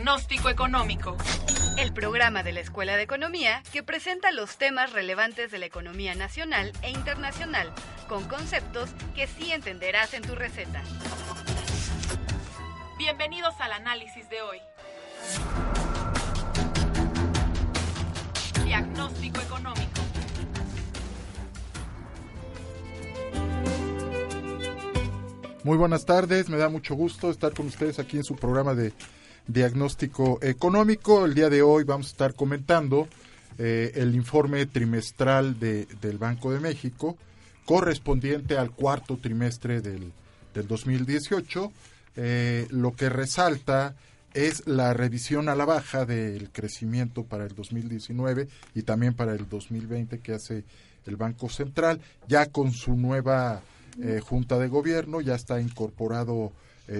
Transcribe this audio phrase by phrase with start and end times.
[0.00, 1.14] Diagnóstico Económico
[1.76, 6.14] el programa de la Escuela de Economía que presenta los temas relevantes de la economía
[6.14, 7.70] nacional e internacional,
[8.08, 10.82] con conceptos que sí entenderás en tu receta.
[12.96, 14.58] Bienvenidos al análisis de hoy.
[18.64, 20.00] Diagnóstico Económico.
[25.62, 28.94] Muy buenas tardes, me da mucho gusto estar con ustedes aquí en su programa de
[29.46, 31.24] diagnóstico económico.
[31.24, 33.08] El día de hoy vamos a estar comentando
[33.58, 37.18] eh, el informe trimestral de, del Banco de México
[37.66, 40.12] correspondiente al cuarto trimestre del,
[40.54, 41.70] del 2018.
[42.16, 43.94] Eh, lo que resalta
[44.32, 49.46] es la revisión a la baja del crecimiento para el 2019 y también para el
[49.46, 50.64] 2020 que hace
[51.06, 53.60] el Banco Central, ya con su nueva
[54.02, 56.52] eh, junta de gobierno, ya está incorporado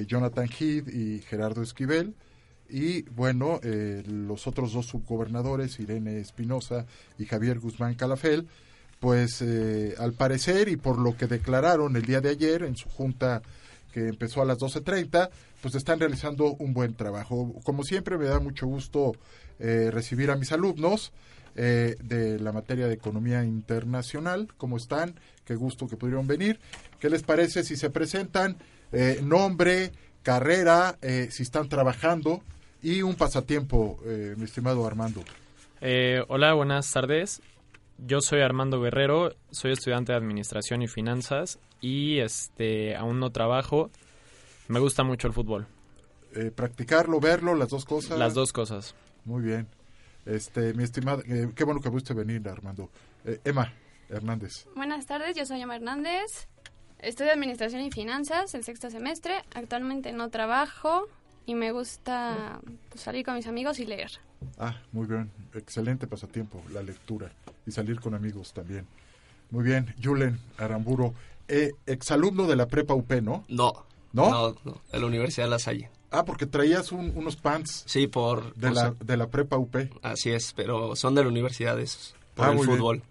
[0.06, 2.14] Jonathan Heath y Gerardo Esquivel
[2.70, 6.86] y bueno, eh, los otros dos subgobernadores, Irene Espinosa
[7.18, 8.46] y Javier Guzmán Calafel,
[9.00, 12.88] pues eh, al parecer y por lo que declararon el día de ayer en su
[12.88, 13.42] junta
[13.92, 17.54] que empezó a las 12.30, pues están realizando un buen trabajo.
[17.64, 19.12] Como siempre, me da mucho gusto
[19.58, 21.12] eh, recibir a mis alumnos
[21.52, 24.48] de la materia de economía internacional.
[24.56, 25.18] ¿Cómo están?
[25.44, 26.58] Qué gusto que pudieron venir.
[27.00, 28.56] ¿Qué les parece si se presentan
[29.22, 30.96] nombre, carrera,
[31.28, 32.42] si están trabajando?
[32.82, 35.22] Y un pasatiempo, eh, mi estimado Armando.
[35.80, 37.42] Eh, hola, buenas tardes.
[37.98, 43.90] Yo soy Armando Guerrero, soy estudiante de Administración y Finanzas y este aún no trabajo.
[44.68, 45.66] Me gusta mucho el fútbol.
[46.34, 48.18] Eh, practicarlo, verlo, las dos cosas.
[48.18, 48.94] Las dos cosas.
[49.24, 49.66] Muy bien.
[50.24, 52.90] Este, mi estimado, qué bueno que pudiste venir, Armando.
[53.44, 53.72] Emma
[54.08, 54.66] Hernández.
[54.74, 56.48] Buenas tardes, yo soy Emma Hernández.
[56.98, 59.42] Estudio Administración y Finanzas, el sexto semestre.
[59.54, 61.08] Actualmente no trabajo,
[61.50, 64.12] y me gusta pues, salir con mis amigos y leer.
[64.56, 65.30] Ah, muy bien.
[65.52, 67.32] Excelente pasatiempo, la lectura
[67.66, 68.86] y salir con amigos también.
[69.50, 69.92] Muy bien.
[70.00, 71.12] Julen Aramburo,
[71.48, 73.44] eh, exalumno de la prepa UP, ¿no?
[73.48, 73.72] No.
[74.12, 74.30] ¿No?
[74.30, 75.90] No, de la Universidad de La Salle.
[76.12, 77.82] Ah, porque traías unos pants.
[77.86, 78.54] Sí, por...
[78.54, 79.76] De, la, de la prepa UP.
[80.02, 83.02] Así es, pero son de la universidad esos, por ah, el fútbol.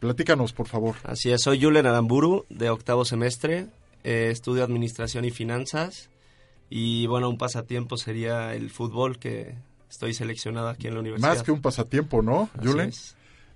[0.00, 0.96] Platícanos, por favor.
[1.04, 3.68] Así es, soy Julen Aramburu, de octavo semestre,
[4.04, 6.10] eh, estudio Administración y Finanzas
[6.70, 9.54] y bueno, un pasatiempo sería el fútbol, que
[9.90, 11.30] estoy seleccionado aquí en la universidad.
[11.30, 12.92] Más que un pasatiempo, ¿no, Julen?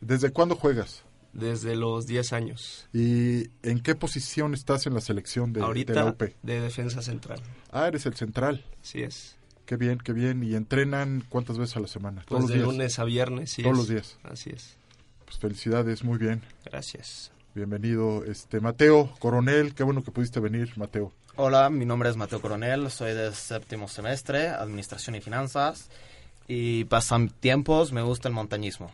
[0.00, 1.04] ¿Desde cuándo juegas?
[1.32, 2.88] Desde los 10 años.
[2.92, 6.22] ¿Y en qué posición estás en la selección de, Ahorita, de la UP?
[6.42, 7.40] De defensa central.
[7.70, 8.64] Ah, eres el central.
[8.82, 9.36] Sí es.
[9.66, 10.42] Qué bien, qué bien.
[10.42, 12.24] ¿Y entrenan cuántas veces a la semana?
[12.26, 13.62] Pues de lunes a viernes, sí.
[13.62, 14.18] Todos los días.
[14.24, 14.76] Así es.
[15.24, 16.42] Pues felicidades, muy bien.
[16.64, 17.30] Gracias.
[17.54, 19.74] Bienvenido, este Mateo Coronel.
[19.74, 21.12] Qué bueno que pudiste venir, Mateo.
[21.36, 25.88] Hola, mi nombre es Mateo Coronel, soy del séptimo semestre, Administración y Finanzas,
[26.48, 28.90] y pasan tiempos, me gusta el montañismo.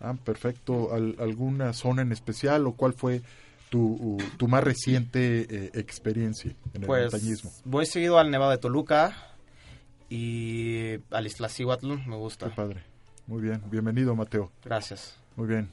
[0.00, 0.94] Ah, perfecto.
[0.94, 3.22] ¿Alguna zona en especial o cuál fue
[3.70, 7.50] tu, tu más reciente eh, experiencia en el pues, montañismo?
[7.64, 9.16] Voy seguido al Nevado de Toluca
[10.08, 12.48] y al Iztaccíhuatl, me gusta.
[12.50, 12.82] Qué padre.
[13.26, 14.52] Muy bien, bienvenido Mateo.
[14.64, 15.16] Gracias.
[15.34, 15.70] Muy bien.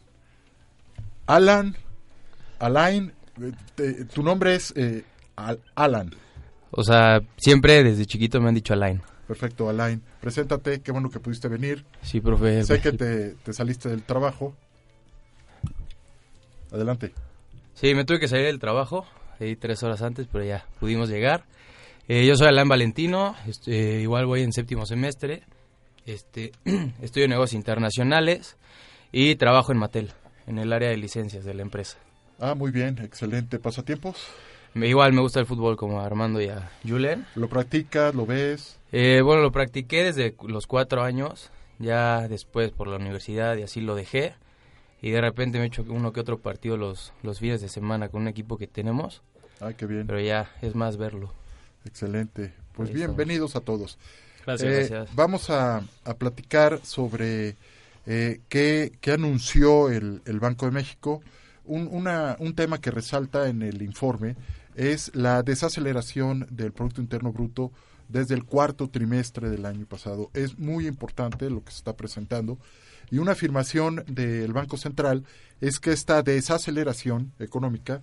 [1.27, 1.75] Alan,
[2.59, 3.13] Alain,
[3.77, 5.05] eh, tu nombre es eh,
[5.75, 6.11] Alan.
[6.71, 9.01] O sea, siempre desde chiquito me han dicho Alain.
[9.27, 10.01] Perfecto, Alain.
[10.19, 11.85] Preséntate, qué bueno que pudiste venir.
[12.01, 12.63] Sí, profe.
[12.63, 14.55] Sé que te, saliste del trabajo.
[16.71, 17.13] Adelante.
[17.73, 19.05] Sí, me tuve que salir del trabajo,
[19.39, 21.45] ahí tres horas antes, pero ya pudimos llegar.
[22.07, 25.43] Eh, yo soy Alain Valentino, este, igual voy en séptimo semestre,
[26.05, 26.51] este,
[27.01, 28.57] estudio negocios internacionales
[29.11, 30.11] y trabajo en Mattel,
[30.47, 31.97] en el área de licencias de la empresa.
[32.39, 33.59] Ah, muy bien, excelente.
[33.59, 34.17] ¿Pasatiempos?
[34.75, 37.25] Igual me gusta el fútbol como a Armando y a Julen.
[37.35, 38.15] ¿Lo practicas?
[38.15, 38.79] ¿Lo ves?
[38.91, 43.81] Eh, bueno, lo practiqué desde los cuatro años, ya después por la universidad y así
[43.81, 44.35] lo dejé.
[45.01, 48.09] Y de repente me he hecho uno que otro partido los, los fines de semana
[48.09, 49.23] con un equipo que tenemos.
[49.59, 50.05] Ah, qué bien.
[50.07, 51.33] Pero ya es más verlo.
[51.85, 52.53] Excelente.
[52.73, 53.97] Pues bienvenidos a todos.
[54.45, 55.15] Gracias, eh, gracias.
[55.15, 57.55] Vamos a, a platicar sobre
[58.05, 61.21] eh, qué, qué, anunció el, el Banco de México.
[61.65, 64.35] Un, una, un tema que resalta en el informe
[64.81, 67.71] es la desaceleración del Producto Interno Bruto
[68.09, 70.31] desde el cuarto trimestre del año pasado.
[70.33, 72.57] Es muy importante lo que se está presentando.
[73.11, 75.23] Y una afirmación del Banco Central
[75.59, 78.01] es que esta desaceleración económica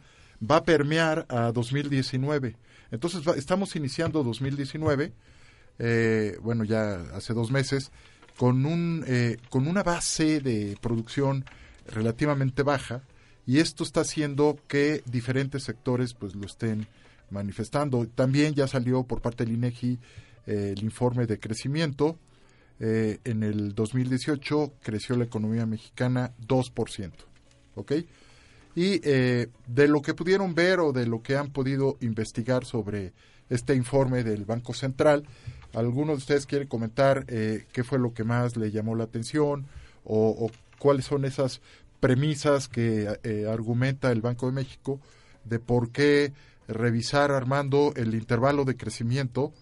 [0.48, 2.54] va a permear a 2019.
[2.92, 5.12] Entonces estamos iniciando 2019,
[5.80, 7.90] eh, bueno, ya hace dos meses,
[8.36, 11.44] con, un, eh, con una base de producción
[11.88, 13.02] relativamente baja
[13.48, 16.86] y esto está haciendo que diferentes sectores pues lo estén
[17.30, 18.06] manifestando.
[18.06, 19.98] También ya salió por parte del INEGI
[20.46, 22.18] eh, el informe de crecimiento.
[22.78, 27.10] Eh, en el 2018 creció la economía mexicana 2%.
[27.76, 27.92] ¿Ok?
[28.74, 33.14] Y eh, de lo que pudieron ver o de lo que han podido investigar sobre
[33.48, 35.26] este informe del Banco Central,
[35.72, 39.64] ¿alguno de ustedes quiere comentar qué fue lo que más le llamó la atención
[40.04, 41.62] o, o cuáles son esas
[42.00, 43.08] premisas que
[43.50, 45.00] argumenta el Banco de México
[45.44, 46.32] de por qué
[46.68, 49.52] revisar, Armando, el intervalo de crecimiento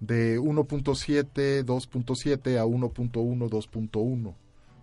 [0.00, 4.34] de 1.7, 2.7 a 1.1, 2.1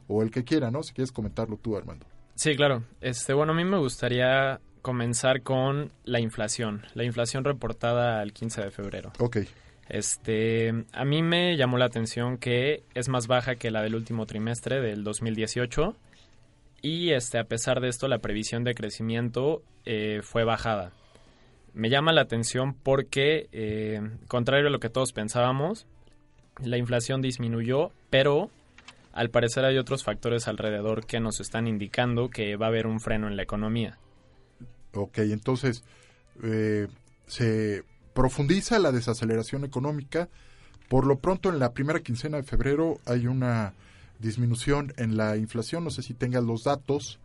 [0.07, 0.81] o el que quiera, ¿no?
[0.81, 2.05] Si quieres comentarlo tú, Armando.
[2.35, 2.83] Sí, claro.
[3.01, 8.61] Este, bueno, a mí me gustaría comenzar con la inflación, la inflación reportada al 15
[8.61, 9.11] de febrero.
[9.19, 9.39] Ok.
[9.89, 14.25] Este, a mí me llamó la atención que es más baja que la del último
[14.25, 15.95] trimestre del 2018
[16.81, 20.93] y este, a pesar de esto la previsión de crecimiento eh, fue bajada
[21.73, 25.85] me llama la atención porque, eh, contrario a lo que todos pensábamos,
[26.63, 28.49] la inflación disminuyó, pero
[29.13, 32.99] al parecer hay otros factores alrededor que nos están indicando que va a haber un
[32.99, 33.97] freno en la economía.
[34.93, 35.83] Ok, entonces
[36.43, 36.87] eh,
[37.27, 37.83] se
[38.13, 40.29] profundiza la desaceleración económica.
[40.89, 43.73] Por lo pronto, en la primera quincena de febrero hay una
[44.19, 45.83] disminución en la inflación.
[45.83, 47.19] No sé si tengan los datos.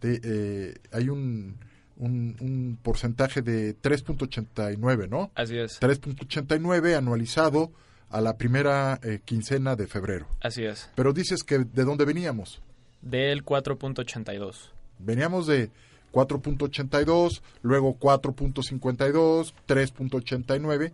[0.00, 1.58] De, eh, hay un
[2.00, 5.30] un, porcentaje de 3.89, ¿no?
[5.34, 5.80] Así es.
[5.80, 7.72] 3.89 anualizado
[8.08, 10.26] a la primera eh, quincena de febrero.
[10.40, 10.90] Así es.
[10.96, 12.60] Pero dices que ¿de dónde veníamos?
[13.02, 14.70] Del 4.82.
[14.98, 15.70] Veníamos de
[16.12, 20.92] 4.82, luego 4.52, 3.89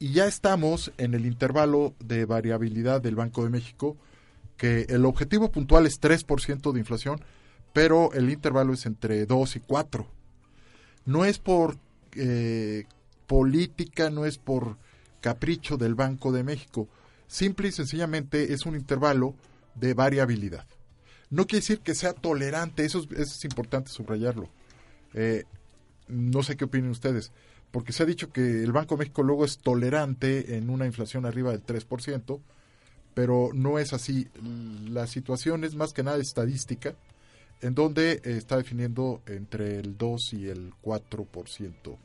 [0.00, 3.96] y ya estamos en el intervalo de variabilidad del Banco de México
[4.58, 7.24] que el objetivo puntual es 3% de inflación,
[7.72, 10.18] pero el intervalo es entre 2 y 4
[11.08, 11.78] no es por
[12.16, 12.84] eh,
[13.26, 14.76] política, no es por
[15.22, 16.86] capricho del Banco de México.
[17.26, 19.34] Simple y sencillamente es un intervalo
[19.74, 20.66] de variabilidad.
[21.30, 24.50] No quiere decir que sea tolerante, eso es, importante subrayarlo.
[25.14, 25.44] Eh,
[26.08, 27.32] no sé qué opinan ustedes,
[27.70, 31.24] porque se ha dicho que el Banco de México luego es tolerante en una inflación
[31.24, 32.38] arriba del 3%,
[33.18, 34.28] pero no es así.
[34.88, 36.94] La situación es más que nada estadística
[37.60, 41.96] en donde eh, está definiendo entre el 2 y el 4%.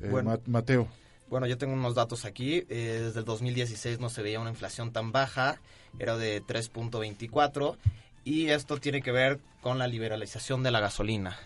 [0.00, 0.88] Eh, bueno, Mateo.
[1.28, 2.64] Bueno, yo tengo unos datos aquí.
[2.70, 5.60] Eh, desde el 2016 no se veía una inflación tan baja,
[5.98, 7.76] era de 3.24
[8.24, 11.36] y esto tiene que ver con la liberalización de la gasolina.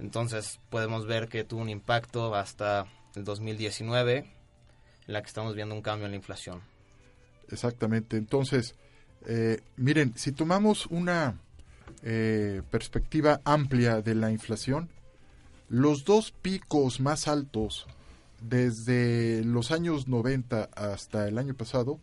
[0.00, 4.26] Entonces podemos ver que tuvo un impacto hasta el 2019 en
[5.06, 6.73] la que estamos viendo un cambio en la inflación.
[7.50, 8.16] Exactamente.
[8.16, 8.74] Entonces,
[9.76, 11.38] miren, si tomamos una
[12.02, 14.90] eh, perspectiva amplia de la inflación,
[15.70, 17.86] los dos picos más altos
[18.42, 21.98] desde los años 90 hasta el año pasado,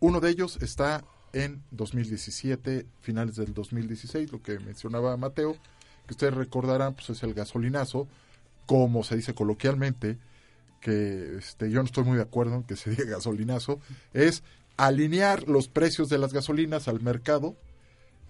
[0.00, 5.56] uno de ellos está en 2017, finales del 2016, lo que mencionaba Mateo,
[6.06, 8.06] que ustedes recordarán, pues es el gasolinazo,
[8.66, 10.18] como se dice coloquialmente,
[10.84, 13.80] que este, yo no estoy muy de acuerdo en que se diga gasolinazo,
[14.12, 14.44] es
[14.76, 17.56] alinear los precios de las gasolinas al mercado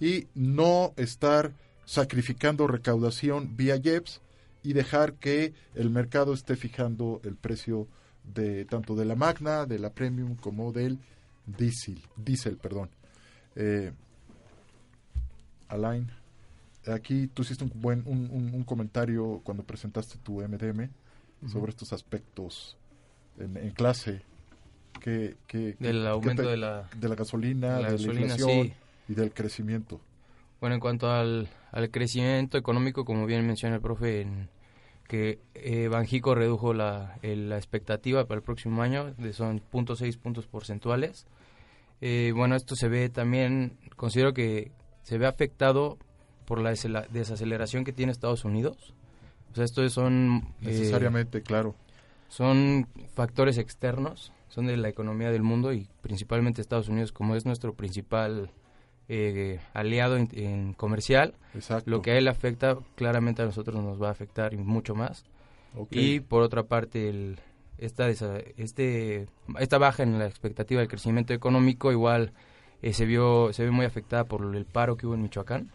[0.01, 1.53] y no estar
[1.85, 4.21] sacrificando recaudación vía JEPS
[4.63, 7.89] y dejar que el mercado esté fijando el precio
[8.23, 10.99] de tanto de la Magna, de la Premium como del
[11.47, 12.89] Diesel, diesel perdón.
[13.57, 13.93] Eh,
[15.69, 16.09] Alain,
[16.87, 20.89] aquí tú hiciste un buen un, comentario cuando presentaste tu MDM
[21.47, 22.77] sobre estos aspectos
[23.39, 24.23] en, clase
[25.01, 28.73] que, que del aumento de, la, de la gasolina, de la inflación
[29.09, 30.01] y del crecimiento.
[30.61, 34.49] Bueno, en cuanto al, al crecimiento económico, como bien menciona el profe, en,
[35.09, 40.47] que eh, Banjico redujo la, la, expectativa para el próximo año, de son 0.6 puntos
[40.47, 41.27] porcentuales.
[42.01, 44.73] Eh, bueno, esto se ve también, considero que
[45.03, 45.99] se ve afectado
[46.47, 48.95] por la desaceleración que tiene Estados Unidos.
[49.55, 50.49] O sea, estos son...
[50.63, 51.77] Eh, Necesariamente, claro.
[52.27, 57.47] Son factores externos, son de la economía del mundo y principalmente Estados Unidos, como es
[57.47, 58.51] nuestro principal
[59.09, 61.35] eh, aliado en, comercial,
[61.85, 65.25] lo que a él afecta claramente a nosotros nos va a afectar y mucho más.
[65.77, 65.93] Ok.
[65.93, 67.39] Y por otra parte, el,
[67.79, 69.29] esta, este,
[69.61, 72.33] esta baja en la expectativa de crecimiento económico igual
[72.83, 75.71] eh, se vio se ve muy afectada por el paro que hubo en Michoacán.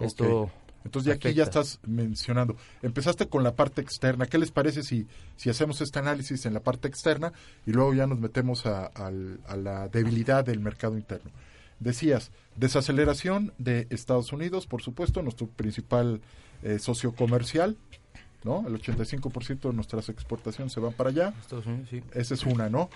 [0.00, 0.50] Esto Ok.
[0.86, 2.56] Entonces ya aquí ya estás mencionando.
[2.80, 4.26] Empezaste con la parte externa.
[4.26, 7.32] ¿Qué les parece si, si hacemos este análisis en la parte externa
[7.66, 11.30] y luego ya nos metemos a, la debilidad del mercado interno?
[11.80, 16.22] Decías, desaceleración de Estados Unidos, por supuesto, nuestro principal
[16.62, 17.76] eh, socio comercial,
[18.44, 18.64] ¿no?
[18.66, 21.34] El 85% de nuestras exportaciones se van para allá.
[21.40, 22.02] Estados Unidos, sí.
[22.14, 22.88] Esa es una, ¿no?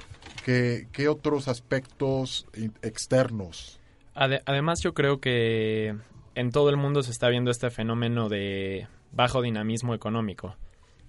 [0.44, 2.46] ¿Qué, qué otros aspectos
[2.82, 3.80] externos?
[4.14, 5.96] Ade- además, yo creo que
[6.34, 10.56] en todo el mundo se está viendo este fenómeno de bajo dinamismo económico.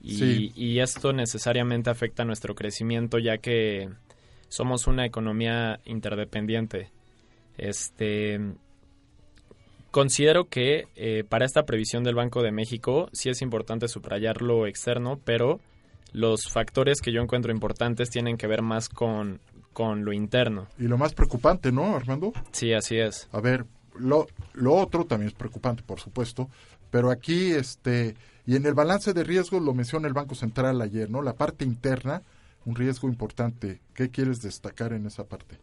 [0.02, 0.52] Y, Sí.
[0.56, 3.90] y esto necesariamente afecta nuestro crecimiento ya que
[4.50, 6.90] somos una economía interdependiente.
[7.58, 8.40] Este
[9.92, 14.66] considero que eh, para esta previsión del Banco de México sí es importante subrayar lo
[14.66, 15.60] externo, pero
[16.14, 19.40] los factores que yo encuentro importantes tienen que ver más con,
[19.74, 20.68] con lo interno.
[20.80, 22.34] Y lo más preocupante, ¿no, Armando?
[22.52, 23.30] Sí, así es.
[23.32, 26.50] A ver, lo, lo otro también es preocupante, por supuesto,
[26.90, 31.10] pero aquí, este, y en el balance de riesgo lo menciona el Banco Central ayer,
[31.10, 31.22] ¿no?
[31.22, 32.22] La parte interna,
[32.66, 33.80] un riesgo importante.
[33.94, 35.58] ¿Qué quieres destacar en esa parte?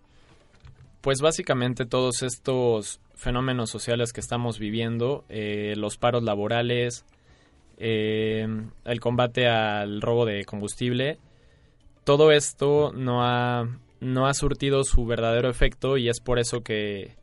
[1.01, 7.05] Pues básicamente todos estos fenómenos sociales que estamos viviendo, eh, los paros laborales,
[7.79, 8.47] eh,
[8.85, 11.19] el combate al robo de combustible,
[12.05, 13.69] todo esto no ha,
[14.01, 17.17] no ha surtido su verdadero efecto y es por eso que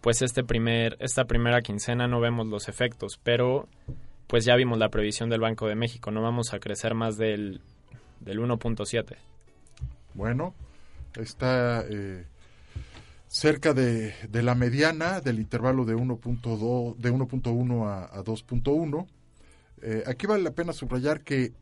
[0.00, 3.68] pues este primer, esta primera quincena no vemos los efectos, pero
[4.26, 7.60] pues ya vimos la previsión del Banco de México, no vamos a crecer más del,
[8.20, 9.16] del 1.7.
[10.14, 10.54] Bueno,
[11.14, 12.26] está eh,
[13.28, 19.06] cerca de, de la mediana del intervalo de 1.2 de 1.1 a, a 2.1.
[19.82, 21.52] Eh, aquí vale la pena subrayar que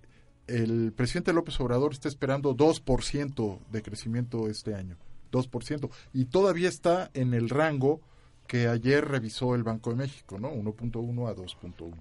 [0.47, 4.97] el presidente López Obrador está esperando 2% de crecimiento este año.
[5.33, 5.91] 2%.
[6.13, 8.01] Y todavía está en el rango
[8.47, 10.53] que ayer revisó el Banco de México, ¿no?
[10.53, 11.95] 1.1 a 2.1.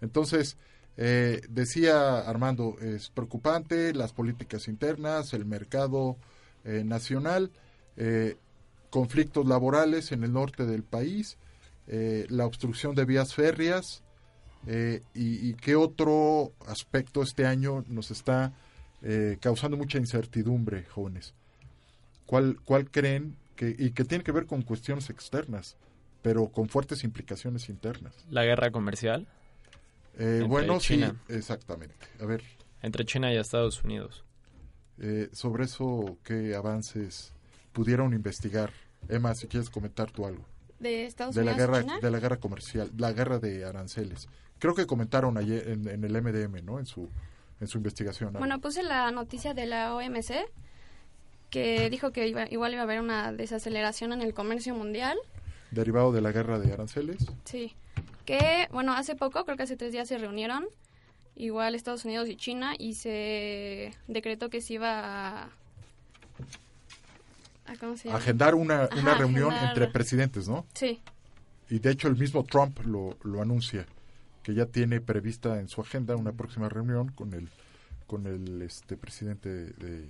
[0.00, 0.56] Entonces,
[0.96, 6.16] eh, decía Armando, es preocupante las políticas internas, el mercado
[6.64, 7.50] eh, nacional,
[7.96, 8.36] eh,
[8.90, 11.36] conflictos laborales en el norte del país,
[11.88, 14.02] la obstrucción de vías férreas
[14.66, 18.52] y, y qué otro aspecto este año nos está
[19.38, 21.32] causando mucha incertidumbre, jóvenes.
[22.26, 25.76] ¿Cuál, cuál creen que, y que tiene que ver con cuestiones externas,
[26.22, 28.14] pero con fuertes implicaciones internas?
[28.30, 29.26] La guerra comercial
[30.18, 31.14] Eh, Entre bueno, China.
[31.26, 31.94] sí, exactamente.
[32.20, 32.42] A ver,
[32.82, 34.24] entre China y Estados Unidos.
[34.98, 37.32] eh, sobre eso, ¿qué avances
[37.72, 38.70] pudieron investigar?
[39.08, 40.44] Emma, si quieres comentar tú algo.
[40.78, 41.98] de Estados De la Unidos guerra, China.
[42.00, 44.28] de la guerra comercial, la guerra de aranceles.
[44.58, 46.78] Creo que comentaron ayer en, en el MDM, ¿no?
[46.78, 47.08] En su,
[47.60, 48.32] en su investigación.
[48.34, 50.32] Bueno, puse la noticia de la OMC
[51.50, 55.16] que dijo que iba- igual iba a haber una desaceleración en el comercio mundial.
[55.70, 57.26] Derivado de la guerra de aranceles.
[57.44, 57.74] Sí.
[58.24, 60.66] Que, bueno, hace poco, creo que hace tres días se reunieron,
[61.36, 65.50] igual Estados Unidos y China, y se decretó que se iba a...
[67.66, 68.18] a- ¿Cómo se llama?
[68.18, 70.66] Agendar una, Ajá, una reunión agendar- entre presidentes, ¿no?
[70.74, 71.00] Sí,
[71.68, 73.86] Y de hecho el mismo Trump lo, lo anuncia,
[74.42, 77.48] que ya tiene prevista en su agenda una próxima reunión con el
[78.06, 80.04] con el este presidente de,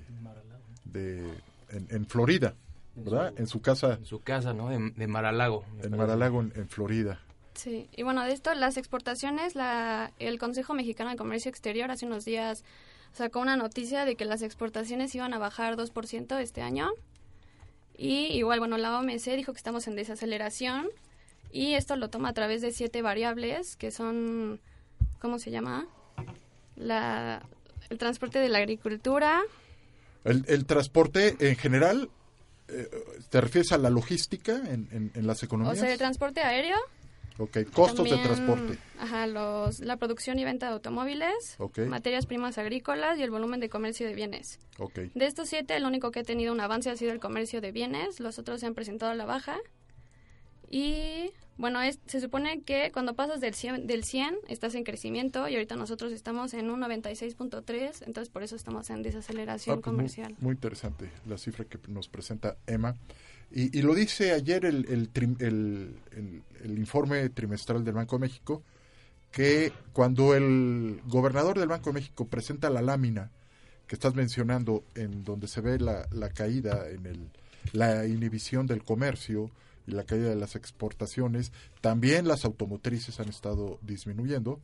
[0.92, 1.22] de
[1.70, 2.54] en, en Florida,
[2.94, 3.32] ¿verdad?
[3.36, 4.68] En su casa En su casa, ¿no?
[4.70, 5.64] De, de Maralago.
[5.82, 5.96] en.
[5.96, 7.20] Maralago, en, en Florida.
[7.54, 7.88] sí.
[7.96, 12.24] Y bueno, de esto, las exportaciones, la, el Consejo Mexicano de Comercio Exterior hace unos
[12.24, 12.64] días
[13.12, 16.90] sacó una noticia de que las exportaciones iban a bajar 2% este año.
[17.96, 20.88] Y igual, bueno, la OMC dijo que estamos en desaceleración
[21.50, 24.60] y esto lo toma a través de siete variables que son,
[25.18, 25.86] ¿cómo se llama?
[26.76, 27.42] La,
[27.88, 29.40] el transporte de la agricultura,
[30.26, 32.10] El, el transporte en general,
[32.68, 32.88] eh,
[33.30, 35.78] ¿te refieres a la logística en, en, en las o economías?
[35.78, 36.76] sea, el transporte aéreo.
[37.38, 38.78] ok, costos de transporte.
[38.98, 43.60] Ajá, los, la producción y venta de automóviles, Ok, materias primas agrícolas y el volumen
[43.60, 44.58] de comercio de bienes.
[44.78, 44.98] ok.
[45.14, 47.72] De estos siete, el único que ha tenido un avance ha sido el comercio de
[47.72, 49.58] bienes, los otros se han presentado a la baja.
[50.70, 55.48] Y bueno, es, se supone que cuando pasas del 100, del 100 estás en crecimiento
[55.48, 59.92] y ahorita nosotros estamos en un 96.3, entonces por eso estamos en desaceleración Ah, pues
[59.94, 60.34] comercial.
[60.40, 62.94] Muy, interesante la cifra que nos presenta Emma.
[63.50, 65.10] Y, y lo dice ayer el, el,
[65.40, 65.94] el-
[66.64, 68.62] el- informe trimestral del Banco de México,
[69.30, 73.30] que cuando el gobernador del Banco de México presenta la lámina
[73.86, 77.28] que estás mencionando, en donde se ve la, la caída en el,
[77.72, 79.50] la inhibición del comercio
[79.86, 84.60] la caída de las exportaciones, también las automotrices han estado disminuyendo,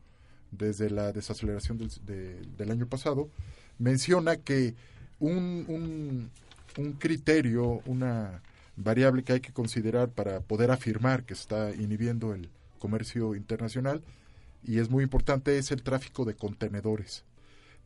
[0.51, 3.31] desde la desaceleración del, de- del año pasado,
[3.79, 4.75] menciona que
[5.19, 6.31] un, un,
[6.77, 8.43] un criterio, una
[8.77, 12.49] variable que hay que considerar para poder afirmar que está inhibiendo el
[12.79, 14.03] comercio internacional,
[14.65, 17.25] y es muy importante, es el tráfico de contenedores.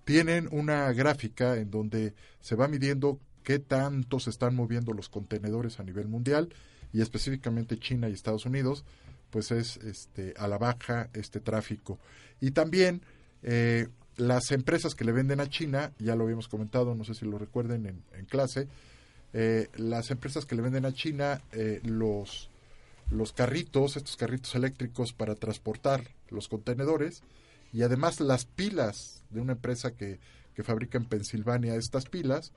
[0.05, 5.79] Tienen una gráfica en donde se va midiendo qué tanto se están moviendo los contenedores
[5.81, 6.49] a nivel mundial
[6.97, 8.83] y específicamente China y Estados Unidos,
[9.29, 11.99] pues es este, a la baja este tráfico.
[12.41, 13.03] Y también
[13.43, 17.27] eh, las empresas que le venden a China, ya lo habíamos comentado, no sé si
[17.27, 18.67] lo recuerden en, clase,
[19.35, 22.49] eh, las empresas que le venden a China eh, los,
[23.11, 27.23] los carritos, estos carritos eléctricos para transportar los contenedores
[27.75, 30.19] y además las pilas de una empresa que,
[30.55, 32.55] que fabrica en Pensilvania estas pilas,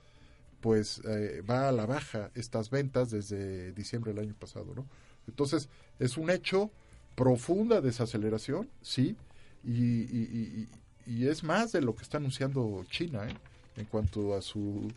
[0.60, 4.86] pues eh, va a la baja estas ventas desde diciembre del año pasado, ¿no?
[5.26, 6.70] Entonces, es un hecho
[7.14, 9.16] profunda desaceleración, sí,
[9.64, 10.68] y,
[11.06, 13.34] y, es más de lo que está anunciando China ¿eh?
[13.76, 14.90] en cuanto a su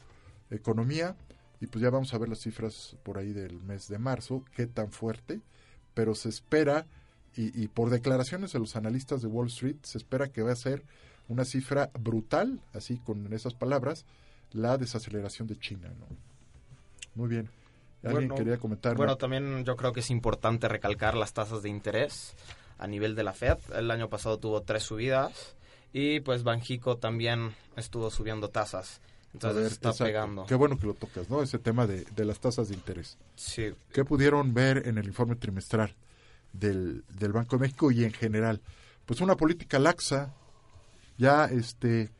[0.49, 1.15] economía.
[1.59, 4.67] Y pues ya vamos a ver las cifras por ahí del mes de marzo, qué
[4.67, 5.41] tan fuerte,
[5.93, 6.85] pero se espera,
[7.35, 10.83] y por declaraciones de los analistas de Wall Street, se espera que va a ser
[11.29, 14.05] una cifra brutal, así con esas palabras,
[14.53, 15.91] la desaceleración de China.
[15.99, 16.07] ¿no?
[17.15, 17.49] Muy bien.
[18.03, 18.95] ¿Alguien Bueno, quería comentar?
[18.95, 22.35] Bueno, también yo creo que es importante recalcar las tasas de interés
[22.77, 23.57] a nivel de la Fed.
[23.73, 25.55] El año pasado tuvo tres subidas
[25.93, 28.99] y pues Banjico también estuvo subiendo tasas.
[29.33, 30.03] Entonces ver, está exacto.
[30.03, 30.45] pegando.
[30.45, 31.41] Qué bueno que lo tocas, ¿no?
[31.41, 33.17] Ese tema de, de las tasas de interés.
[33.35, 33.73] Sí.
[33.91, 35.95] ¿Qué pudieron ver en el informe trimestral
[36.51, 38.61] del, del Banco de México y en general?
[39.05, 40.33] Pues una política laxa,
[41.17, 42.11] ya este...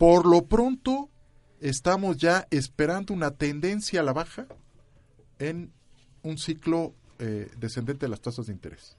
[0.00, 1.10] Por lo pronto,
[1.60, 4.46] estamos ya esperando una tendencia a la baja
[5.38, 5.74] en
[6.22, 8.96] un ciclo eh, descendente de las tasas de interés.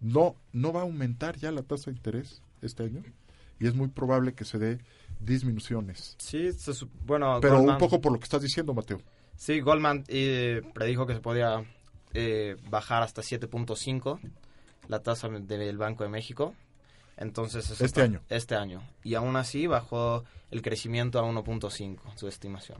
[0.00, 3.02] No, no va a aumentar ya la tasa de interés este año
[3.58, 4.78] y es muy probable que se dé
[5.18, 6.14] disminuciones.
[6.20, 6.70] Sí, se
[7.04, 9.02] bueno, Pero Goldman- un poco por lo que estás diciendo, Mateo.
[9.34, 11.64] Sí, Goldman eh, predijo que se podía
[12.14, 14.20] eh, bajar hasta 7.5
[14.86, 16.54] la tasa del Banco de México.
[17.20, 18.20] Entonces Este está- año.
[18.28, 18.82] Este año.
[19.04, 22.78] Y aún así bajó el crecimiento a 1.5, su estimación.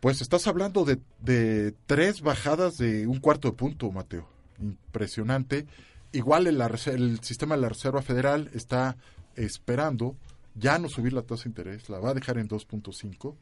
[0.00, 4.28] Pues estás hablando de, de tres bajadas de un cuarto de punto, Mateo.
[4.60, 5.66] Impresionante.
[6.12, 8.96] Igual el, el sistema de la Reserva Federal está
[9.34, 10.16] esperando
[10.54, 13.34] ya no subir la tasa de interés, la va a dejar en 2.5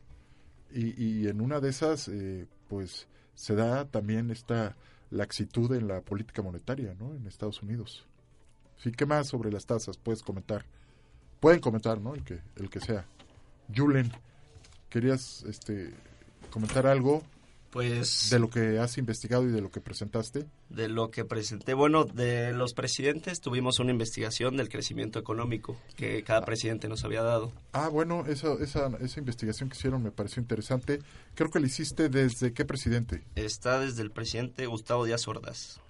[0.73, 4.77] y, y en una de esas, eh, pues se da también esta
[5.11, 7.15] laxitud en la política monetaria, ¿no?
[7.15, 8.07] En Estados Unidos.
[8.79, 10.65] Sí, ¿qué más sobre las tasas puedes comentar?
[11.41, 12.15] Pueden comentar, ¿no?
[12.15, 13.05] El que, el que sea.
[13.75, 14.13] Julen,
[14.89, 15.95] ¿querías este,
[16.51, 17.23] comentar algo
[17.71, 20.47] Pues de lo que has investigado y de lo que presentaste?
[20.75, 26.23] de lo que presenté, bueno, de los presidentes tuvimos una investigación del crecimiento económico que
[26.25, 27.53] cada presidente nos había dado.
[27.73, 31.01] Ah, bueno, esa, esa, esa investigación que hicieron me pareció interesante.
[31.35, 33.23] Creo que la hiciste desde qué presidente.
[33.35, 35.81] Está desde el presidente Gustavo Díaz Ordaz.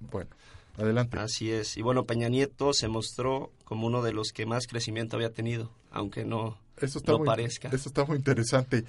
[0.00, 0.30] Bueno,
[0.76, 1.18] adelante.
[1.18, 1.76] Así es.
[1.76, 5.70] Y bueno, Peña Nieto se mostró como uno de los que más crecimiento había tenido,
[5.90, 7.68] aunque no, Eso está, no muy, parezca.
[7.68, 8.84] eso está muy interesante.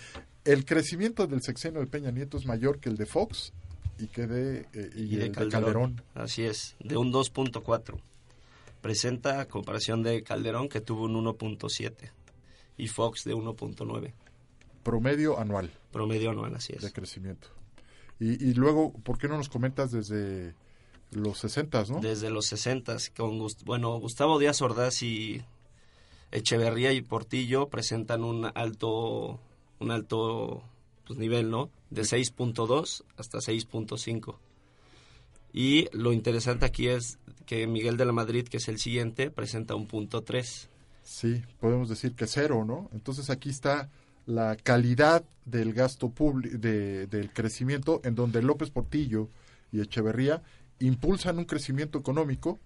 [0.45, 3.53] El crecimiento del sexenio de Peña Nieto es mayor que el de Fox
[3.99, 6.01] y que de, eh, y y de el de Calderón.
[6.15, 7.99] Así es, de un 2.4.
[8.81, 12.11] Presenta a comparación de Calderón que tuvo un 1.7
[12.77, 14.13] y Fox de 1.9.
[14.83, 16.93] Promedio anual Promedio anual, así de es.
[16.93, 17.47] crecimiento.
[18.19, 20.53] Y, y luego, ¿por qué no nos comentas desde
[21.15, 21.99] los 60, no?
[21.99, 25.43] Desde los 60 con bueno, Gustavo Díaz Ordaz y
[26.31, 29.39] Echeverría y Portillo presentan un alto
[29.79, 30.63] un alto
[31.05, 31.69] pues, nivel, ¿no?
[31.89, 34.37] De 6.2 hasta 6.5.
[35.53, 39.75] Y lo interesante aquí es que Miguel de la Madrid, que es el siguiente, presenta
[39.75, 40.69] un punto 3.
[41.03, 42.89] Sí, podemos decir que cero, ¿no?
[42.93, 43.89] Entonces aquí está
[44.25, 49.29] la calidad del gasto público, de, del crecimiento, en donde López Portillo
[49.71, 50.41] y Echeverría
[50.79, 52.59] impulsan un crecimiento económico,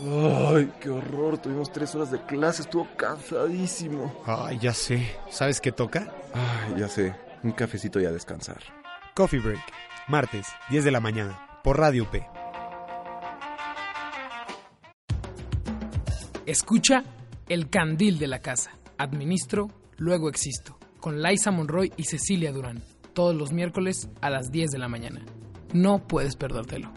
[0.00, 1.38] Ay, qué horror.
[1.38, 2.62] Tuvimos tres horas de clase.
[2.62, 4.12] Estuvo cansadísimo.
[4.26, 5.16] Ay, ya sé.
[5.30, 6.12] ¿Sabes qué toca?
[6.34, 7.14] Ay, ya sé.
[7.42, 8.58] un cafecito y a descansar.
[9.14, 9.62] Coffee Break,
[10.08, 12.26] martes, 10 de la mañana, por Radio P.
[16.46, 17.04] Escucha
[17.48, 18.72] El Candil de la Casa.
[18.98, 20.78] Administro, luego existo.
[21.04, 22.82] Con Liza Monroy y Cecilia Durán.
[23.12, 25.22] Todos los miércoles a las 10 de la mañana.
[25.74, 26.90] No puedes perdértelo.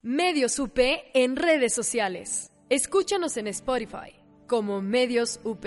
[0.00, 0.78] Medios UP
[1.12, 2.52] en redes sociales.
[2.68, 4.14] Escúchanos en Spotify
[4.46, 5.66] como Medios UP.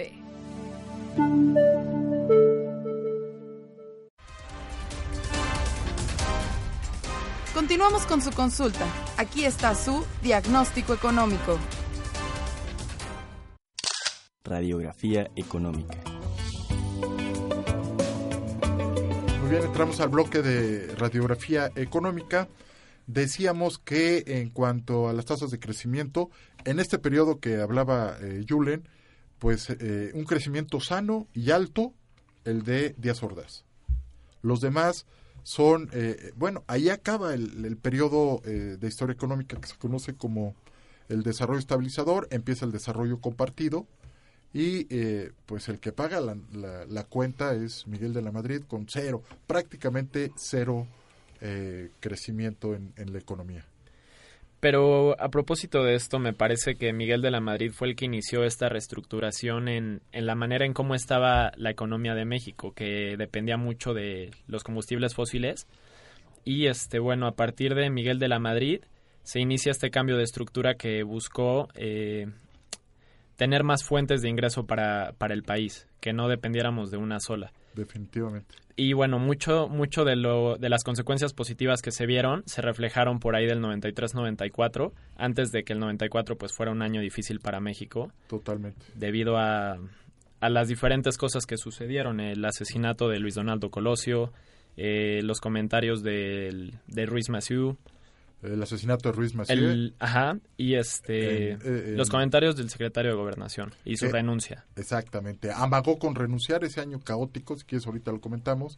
[7.54, 8.86] Continuamos con su consulta.
[9.18, 11.60] Aquí está su diagnóstico económico.
[14.52, 15.98] Radiografía económica.
[19.40, 22.50] Muy bien, entramos al bloque de radiografía económica.
[23.08, 26.32] Decíamos que en cuanto a las tasas de crecimiento,
[26.66, 28.90] en este periodo que hablaba eh, Julen,
[29.40, 31.94] pues eh, un crecimiento sano y alto,
[32.44, 33.64] el de Díaz Ordaz.
[34.42, 35.06] Los demás
[35.44, 40.14] son, eh, bueno, ahí acaba el, el periodo eh, de historia económica que se conoce
[40.16, 40.56] como
[41.08, 43.88] el desarrollo estabilizador, empieza el desarrollo compartido
[44.54, 49.24] y eh, pues el que paga la, cuenta es Miguel de la Madrid con cero,
[49.48, 50.88] prácticamente cero
[51.40, 53.66] eh, crecimiento en, en la economía.
[54.62, 58.06] Pero a propósito de esto, me parece que Miguel de la Madrid fue el que
[58.06, 63.16] inició esta reestructuración en, en, la manera en cómo estaba la economía de México, que
[63.18, 65.66] dependía mucho de los combustibles fósiles.
[66.46, 68.82] Y este, bueno, a partir de Miguel de la Madrid
[69.24, 72.28] se inicia este cambio de estructura que buscó eh,
[73.42, 77.52] tener más fuentes de ingreso para, para el país, que no dependiéramos de una sola.
[77.74, 78.54] Definitivamente.
[78.76, 83.18] Y bueno, mucho, mucho de, lo, de las consecuencias positivas que se vieron se reflejaron
[83.18, 87.60] por ahí del 93-94, antes de que el 94 pues fuera un año difícil para
[87.60, 88.12] México.
[88.28, 88.86] Totalmente.
[88.94, 89.80] Debido a,
[90.40, 94.32] a las diferentes cosas que sucedieron, el asesinato de Luis Donaldo Colosio,
[94.78, 97.76] eh, los comentarios de, de Ruiz Massieu,
[98.44, 99.58] el asesinato de Ruiz Massieu.
[99.58, 104.12] El, ajá, y este, eh, eh, los comentarios del secretario de Gobernación y su eh,
[104.12, 104.66] renuncia.
[104.76, 108.78] Exactamente, amagó con renunciar ese año caótico, si quieres ahorita lo comentamos,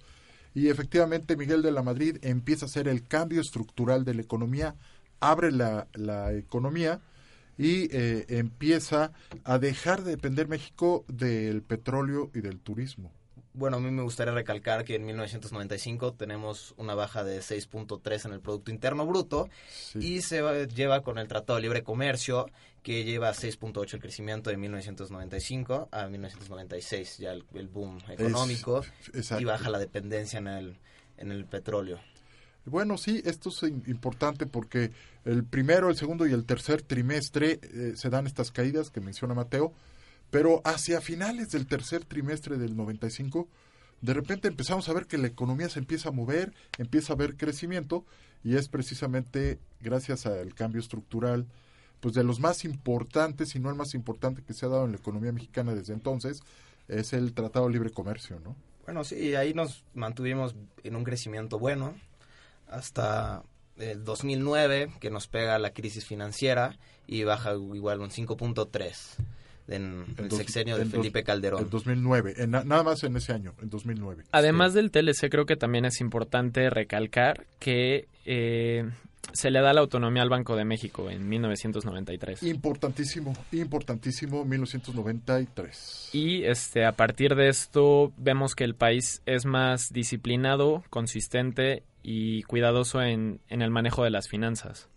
[0.53, 4.75] y efectivamente Miguel de la Madrid empieza a hacer el cambio estructural de la economía,
[5.19, 7.01] abre la, la economía
[7.57, 9.11] y eh, empieza
[9.43, 13.11] a dejar de depender México del petróleo y del turismo.
[13.55, 18.33] Bueno, a mí me gustaría recalcar que en 1995 tenemos una baja de 6.3 en
[18.33, 19.99] el Producto Interno Bruto sí.
[19.99, 22.47] y se va, lleva con el Tratado de Libre Comercio
[22.81, 29.31] que lleva 6.8 el crecimiento de 1995 a 1996, ya el, el boom económico es,
[29.39, 30.77] y baja la dependencia en el,
[31.17, 31.99] en el petróleo.
[32.65, 34.91] Bueno, sí, esto es importante porque
[35.25, 39.33] el primero, el segundo y el tercer trimestre eh, se dan estas caídas que menciona
[39.33, 39.73] Mateo,
[40.33, 43.47] pero hacia finales del tercer trimestre del 95,
[44.01, 47.37] de repente empezamos a ver que la economía se empieza a mover, empieza a haber
[47.37, 48.03] crecimiento,
[48.43, 51.45] y es precisamente gracias al cambio estructural,
[51.99, 54.93] pues de los más importantes, si no el más importante que se ha dado en
[54.93, 56.41] la economía mexicana desde entonces,
[56.87, 58.55] es el Tratado de Libre Comercio, ¿no?
[58.85, 61.93] Bueno, sí, ahí nos mantuvimos en un crecimiento bueno
[62.67, 63.43] hasta
[63.77, 69.19] el 2009, que nos pega la crisis financiera y baja igual un 5.3
[69.67, 71.63] en el, el dos, sexenio de Felipe dos, Calderón.
[71.63, 74.25] En 2009, en, nada más en ese año, en 2009.
[74.31, 74.77] Además sí.
[74.77, 78.89] del TLC, creo que también es importante recalcar que eh,
[79.31, 82.43] se le da la autonomía al Banco de México en 1993.
[82.43, 86.09] Importantísimo, importantísimo, 1993.
[86.13, 92.43] Y este, a partir de esto vemos que el país es más disciplinado, consistente y
[92.43, 94.89] cuidadoso en, en el manejo de las finanzas.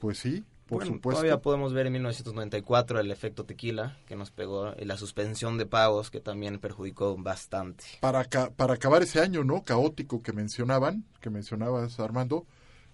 [0.00, 1.22] Pues sí, por bueno, supuesto.
[1.22, 5.64] Todavía podemos ver en 1994 el efecto tequila que nos pegó y la suspensión de
[5.64, 7.84] pagos que también perjudicó bastante.
[8.00, 9.64] Para, para acabar ese año, ¿no?
[9.64, 12.46] Caótico que mencionaban, que mencionabas Armando,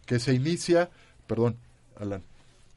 [0.07, 0.89] que se inicia,
[1.27, 1.59] perdón,
[1.99, 2.23] Alan,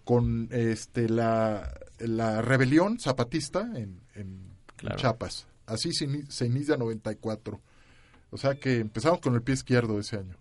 [0.03, 4.97] con este la, la rebelión zapatista en, en claro.
[4.97, 5.45] Chiapas.
[5.67, 7.61] Así se, se inicia 94.
[8.31, 10.37] O sea que empezamos con el pie izquierdo ese año.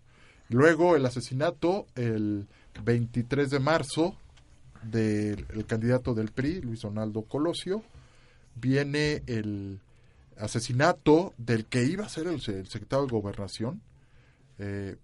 [0.49, 2.47] Luego el asesinato el
[2.83, 4.15] 23 de marzo
[4.83, 7.83] del el candidato del PRI, Luis Donaldo Colosio.
[8.55, 9.79] Viene el
[10.39, 13.81] asesinato del que iba a ser el, secretario de Gobernación,
[14.59, 14.95] eh,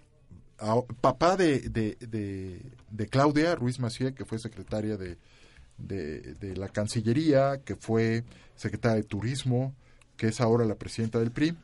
[1.02, 5.18] papá de, de, Claudia Ruiz Macié, que fue secretaria de,
[5.78, 8.24] de, la Cancillería, que fue
[8.56, 9.76] secretaria de Turismo,
[10.18, 11.56] que es ahora la presidenta del PRI,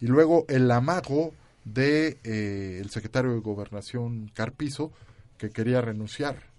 [0.00, 1.32] y luego el amago
[1.64, 4.92] de eh, el secretario de Gobernación Carpizo,
[5.36, 6.55] que quería renunciar.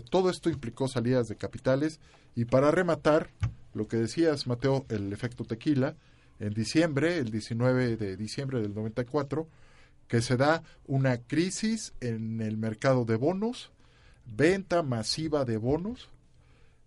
[0.00, 2.00] Todo esto implicó salidas de capitales
[2.34, 3.30] y para rematar,
[3.74, 5.96] lo que decías, Mateo, el efecto tequila,
[6.40, 9.46] en diciembre, el 19 de diciembre del 94,
[10.08, 13.70] que se da una crisis en el mercado de bonos,
[14.26, 16.08] venta masiva de bonos,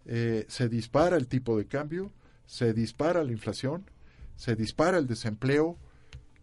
[0.05, 2.11] eh, se dispara el tipo de cambio,
[2.45, 3.89] se dispara la inflación,
[4.35, 5.77] se dispara el desempleo,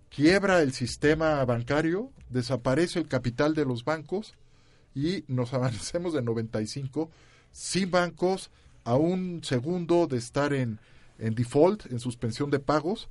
[0.09, 4.35] quiebra el sistema bancario, desaparece el capital de los bancos
[4.95, 7.11] y nos avancemos de 95
[7.53, 8.51] sin bancos
[8.85, 10.79] a un segundo de estar en,
[11.19, 13.09] en default, en suspensión de pagos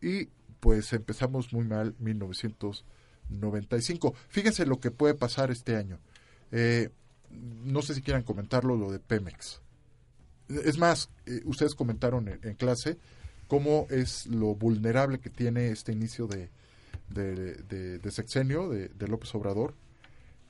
[0.00, 0.26] y
[0.60, 4.14] pues empezamos muy mal 1995.
[4.28, 5.98] Fíjense lo que puede pasar este año.
[6.52, 6.90] Eh,
[7.30, 9.60] no sé si quieran comentarlo lo de Pemex.
[10.48, 12.98] Es más, eh, ustedes comentaron en, clase
[13.48, 16.50] cómo es lo vulnerable que tiene este inicio de,
[17.08, 19.74] de, sexenio de, López Obrador,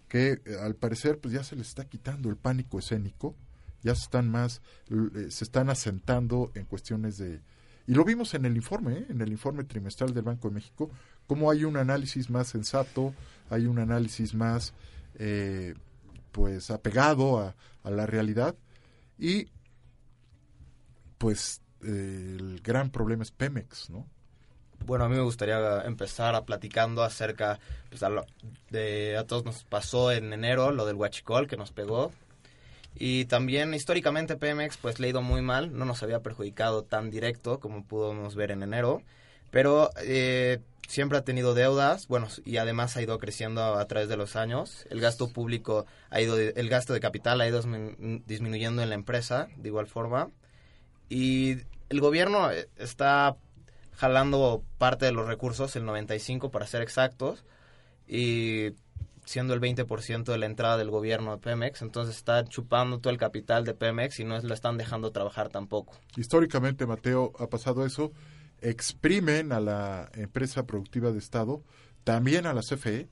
[0.09, 3.37] que eh, al parecer pues ya se le está quitando el pánico escénico,
[3.83, 7.41] ya se están más, eh, se están asentando en cuestiones de...
[7.87, 9.07] Y lo vimos en el informe, ¿eh?
[9.11, 10.91] en el informe trimestral del Banco de México,
[11.27, 13.15] cómo hay un análisis más sensato,
[13.51, 14.73] hay un análisis más
[15.17, 15.75] eh,
[16.33, 18.57] pues apegado a, a la realidad
[19.19, 19.49] y
[21.19, 24.07] pues el gran problema es Pemex, ¿no?
[24.85, 28.03] Bueno, a mí me gustaría empezar a platicando acerca, pues
[28.71, 32.13] de, a todos nos pasó en enero lo del huachicol que nos pegó.
[32.97, 37.11] Y también históricamente Pemex pues le ha ido muy mal, no nos había perjudicado tan
[37.11, 39.03] directo como pudimos ver en enero,
[39.51, 44.09] pero eh, siempre ha tenido deudas, bueno, y además ha ido creciendo a, a, través
[44.09, 44.87] de los años.
[44.91, 47.63] El gasto público ha ido, el gasto de capital ha ido
[48.27, 50.31] disminuyendo en la empresa de igual forma.
[51.09, 53.37] Y el gobierno está
[53.97, 57.45] jalando parte de los recursos, el 95 para ser exactos,
[58.07, 58.73] y
[59.25, 63.19] siendo el 20% de la entrada del gobierno de Pemex, entonces está chupando todo el
[63.19, 65.95] capital de Pemex y no lo están dejando trabajar tampoco.
[66.17, 68.13] Históricamente, Mateo, ha pasado eso,
[68.61, 71.63] exprimen a la empresa productiva de Estado,
[72.05, 73.09] también a la CFE,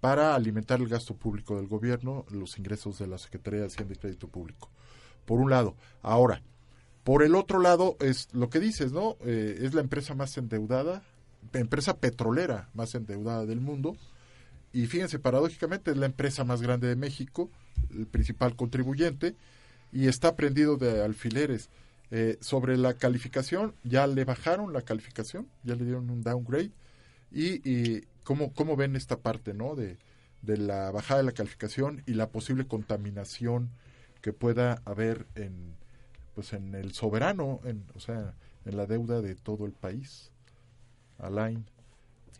[0.00, 3.96] para alimentar el gasto público del gobierno, los ingresos de la Secretaría de Hacienda y
[3.96, 4.70] Crédito Público.
[5.24, 5.74] Por un lado.
[6.02, 6.42] Ahora,
[7.06, 9.16] por el otro lado, es lo que dices, ¿no?
[9.24, 11.04] Eh, es la empresa más endeudada,
[11.52, 13.96] empresa petrolera más endeudada del mundo.
[14.72, 17.48] Y fíjense, paradójicamente es la empresa más grande de México,
[17.96, 19.36] el principal contribuyente,
[19.92, 21.70] y está prendido de alfileres.
[22.10, 26.72] Eh, sobre la calificación, ya le bajaron la calificación, ya le dieron un downgrade.
[27.30, 29.76] Y, ¿cómo, ¿cómo ven esta parte, ¿no?
[29.76, 29.96] De,
[30.42, 33.70] de la bajada de la calificación y la posible contaminación
[34.22, 35.76] que pueda haber en
[36.36, 38.34] pues en el soberano, en, o sea,
[38.66, 40.30] en la deuda de todo el país.
[41.18, 41.64] Alain.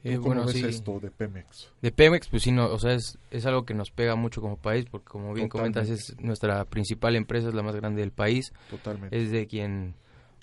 [0.04, 0.64] Eh, ¿Cómo bueno, ves sí.
[0.66, 1.72] esto de Pemex?
[1.80, 4.58] De Pemex, pues sí, no, o sea, es, es algo que nos pega mucho como
[4.58, 5.80] país, porque como bien Totalmente.
[5.80, 8.52] comentas, es nuestra principal empresa, es la más grande del país.
[8.68, 9.18] Totalmente.
[9.18, 9.94] Es de quien,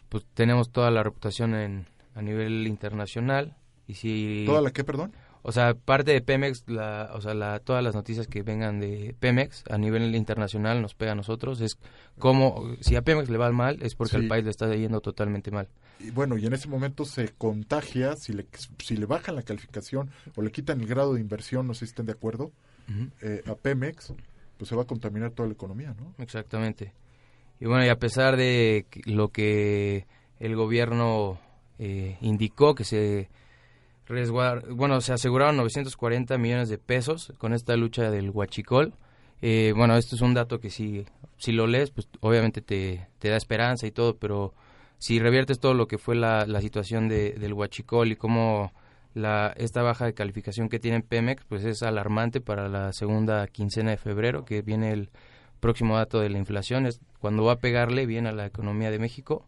[0.10, 1.86] pues tenemos toda la reputación en,
[2.16, 3.56] a nivel internacional.
[3.88, 5.14] Y si, ¿Toda la qué, perdón?
[5.46, 9.14] O sea, parte de Pemex, la, o sea, la, todas las noticias que vengan de
[9.20, 11.60] Pemex a nivel internacional nos pega a nosotros.
[11.60, 11.78] Es
[12.18, 14.24] como, si a Pemex le va mal, es porque Sí.
[14.24, 15.68] al país le está yendo totalmente mal.
[16.00, 18.48] Y bueno, y en ese momento se contagia, si le,
[18.80, 21.92] si le bajan la calificación o le quitan el grado de inversión, no sé si
[21.92, 22.52] estén de acuerdo,
[23.22, 24.14] eh, a Pemex,
[24.58, 26.14] pues se va a contaminar toda la economía, ¿no?
[26.24, 26.94] Exactamente.
[27.60, 30.06] Y bueno, y a pesar de lo que
[30.40, 31.40] el gobierno
[31.80, 33.30] eh, indicó, que se
[34.08, 38.94] resguar- bueno, se aseguraron 940 millones de pesos con esta lucha del huachicol.
[39.42, 41.06] Eh, bueno, esto es un dato que si,
[41.38, 44.54] si lo lees, pues obviamente te, te da esperanza y todo, pero
[45.00, 48.72] si reviertes todo lo que fue la, la situación de, del huachicol y cómo
[49.14, 53.92] la, esta baja de calificación que tiene Pemex, pues es alarmante para la segunda quincena
[53.92, 55.10] de febrero, que viene el
[55.60, 59.00] próximo dato de la inflación, es cuando va a pegarle bien a la economía de
[59.00, 59.46] México,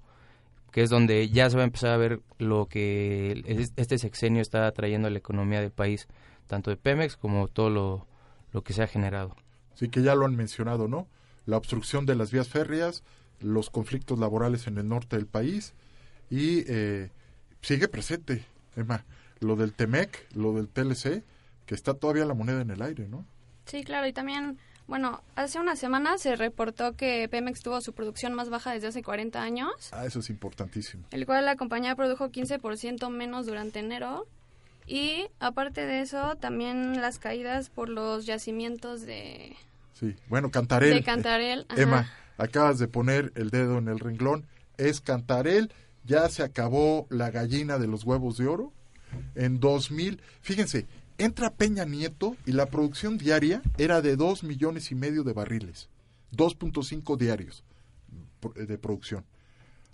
[0.76, 4.42] que es donde ya se va a empezar a ver lo que es- este sexenio
[4.42, 6.10] está trayendo a la economía del país,
[6.48, 8.08] tanto de Pemex como todo lo,
[8.52, 9.38] lo que se ha generado.
[9.76, 11.08] Sí que ya lo han mencionado, ¿no?
[11.46, 13.04] La obstrucción de las vías férreas,
[13.40, 15.74] los conflictos laborales en el norte del país
[16.30, 17.10] y eh,
[17.62, 18.44] sigue presente,
[18.76, 19.06] Emma,
[19.40, 21.24] lo del TEMEC, lo del TLC,
[21.66, 23.26] que está todavía la moneda en el aire, ¿no?
[23.66, 24.58] Sí, claro, y también,
[24.88, 29.02] bueno, hace una semana se reportó que Pemex tuvo su producción más baja desde hace
[29.04, 31.06] 40 años, Ah, eso es importantísimo.
[31.12, 34.28] el cual la compañía produjo 15% menos durante enero.
[34.88, 39.56] Y aparte de eso, también las caídas por los yacimientos de,
[39.94, 40.94] Sí, bueno, Cantarel.
[40.94, 41.66] de Cantarel.
[41.70, 41.82] ajá.
[41.82, 44.46] Emma, acabas de poner el dedo en el renglón.
[44.78, 45.72] Es Cantarel,
[46.04, 48.72] ya se acabó la gallina de los huevos de oro.
[49.34, 50.86] En 2000, fíjense,
[51.18, 55.90] entra Peña Nieto y la producción diaria era de 2 millones y medio de barriles.
[56.32, 57.64] 2.5 diarios
[58.40, 59.26] por- de producción.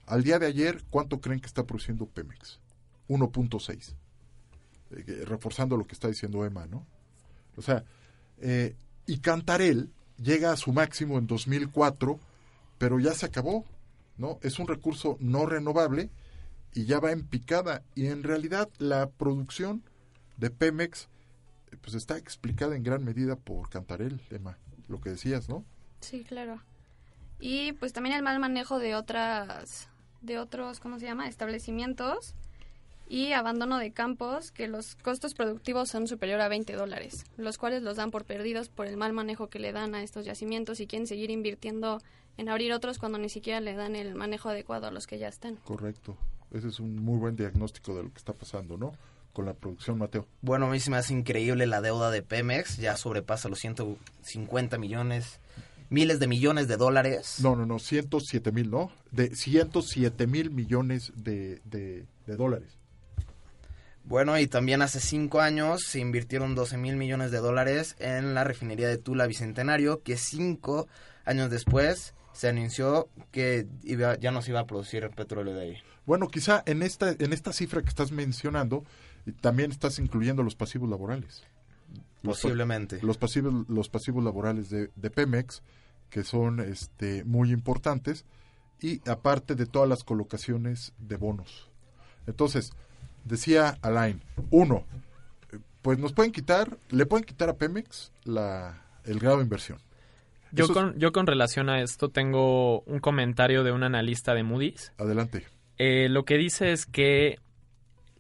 [0.08, 2.60] Al día de ayer, ¿cuánto creen que está produciendo Pemex?
[3.08, 3.96] 1.6.
[4.92, 6.86] Eh, reforzando lo que está diciendo Emma, ¿no?
[7.56, 7.84] O sea,
[8.40, 12.20] eh, y Cantarel llega a su máximo en 2004,
[12.78, 13.64] pero ya se acabó,
[14.18, 14.40] ¿no?
[14.42, 16.10] Es un recurso no renovable
[16.74, 17.84] y ya va en picada.
[17.96, 19.84] Y en realidad la producción
[20.42, 21.08] de Pemex
[21.72, 24.58] eh, pues está explicada en gran medida por Cantarel, Emma,
[24.90, 25.64] lo que decías, ¿no?
[26.02, 26.60] Sí, claro.
[27.40, 29.88] Y pues también el mal manejo de otras,
[30.22, 31.28] de otros, ¿cómo se llama?
[31.28, 32.34] Establecimientos
[33.08, 37.84] y abandono de campos que los costos productivos son superior a 20 dólares, los cuales
[37.84, 40.88] los dan por perdidos por el mal manejo que le dan a estos yacimientos y
[40.88, 42.00] quieren seguir invirtiendo
[42.38, 45.28] en abrir otros cuando ni siquiera le dan el manejo adecuado a los que ya
[45.28, 45.58] están.
[45.58, 46.18] Correcto.
[46.52, 48.94] Ese es un muy buen diagnóstico de lo que está pasando, ¿no?
[49.34, 50.28] Con la producción, Mateo.
[50.42, 54.78] Bueno, a mí se me hace increíble la deuda de Pemex, ya sobrepasa los 150
[54.78, 55.40] millones,
[55.90, 57.38] miles de millones de dólares.
[57.40, 58.92] No, no, no, 107 mil, ¿no?
[59.12, 62.78] De 107 mil millones de, de, de dólares.
[64.04, 68.44] Bueno, y también hace cinco años se invirtieron 12 mil millones de dólares en la
[68.44, 70.88] refinería de Tula Bicentenario, que cinco
[71.24, 75.62] años después se anunció que iba, ya no se iba a producir el petróleo de
[75.62, 75.78] ahí.
[76.06, 78.84] Bueno, quizá en esta, en esta cifra que estás mencionando,
[79.42, 81.44] también estás incluyendo los pasivos laborales.
[82.24, 83.00] Posiblemente.
[83.02, 85.64] Los, pasivos, los pasivos laborales de, de, Pemex,
[86.10, 88.26] que son este, muy importantes,
[88.80, 91.70] y aparte de todas las colocaciones de bonos.
[92.28, 92.72] Entonces,
[93.26, 94.86] decía Alain, uno,
[95.82, 99.80] pues nos pueden quitar, le pueden quitar a Pemex la, el grado de inversión.
[100.52, 104.92] Yo con, yo con relación a esto tengo un comentario de un analista de Moody's.
[104.98, 105.48] Adelante.
[105.78, 107.40] Eh, lo que dice es que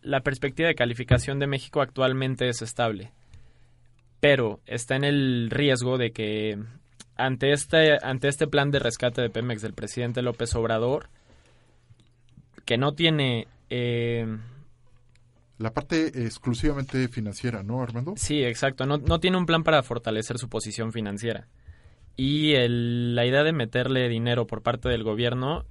[0.02, 3.12] la perspectiva de calificación de México actualmente es estable,
[4.20, 6.58] pero está en el riesgo de que
[7.16, 11.10] ante este, ante este plan de rescate de Pemex del presidente López Obrador,
[12.66, 13.48] que no tiene...
[13.70, 14.26] Eh,
[15.58, 18.14] la parte exclusivamente financiera, ¿no, Armando?
[18.18, 18.88] Sí, exacto.
[18.88, 21.48] No, no tiene un plan para fortalecer su posición financiera.
[22.18, 25.66] Y el, la idea de meterle dinero por parte del gobierno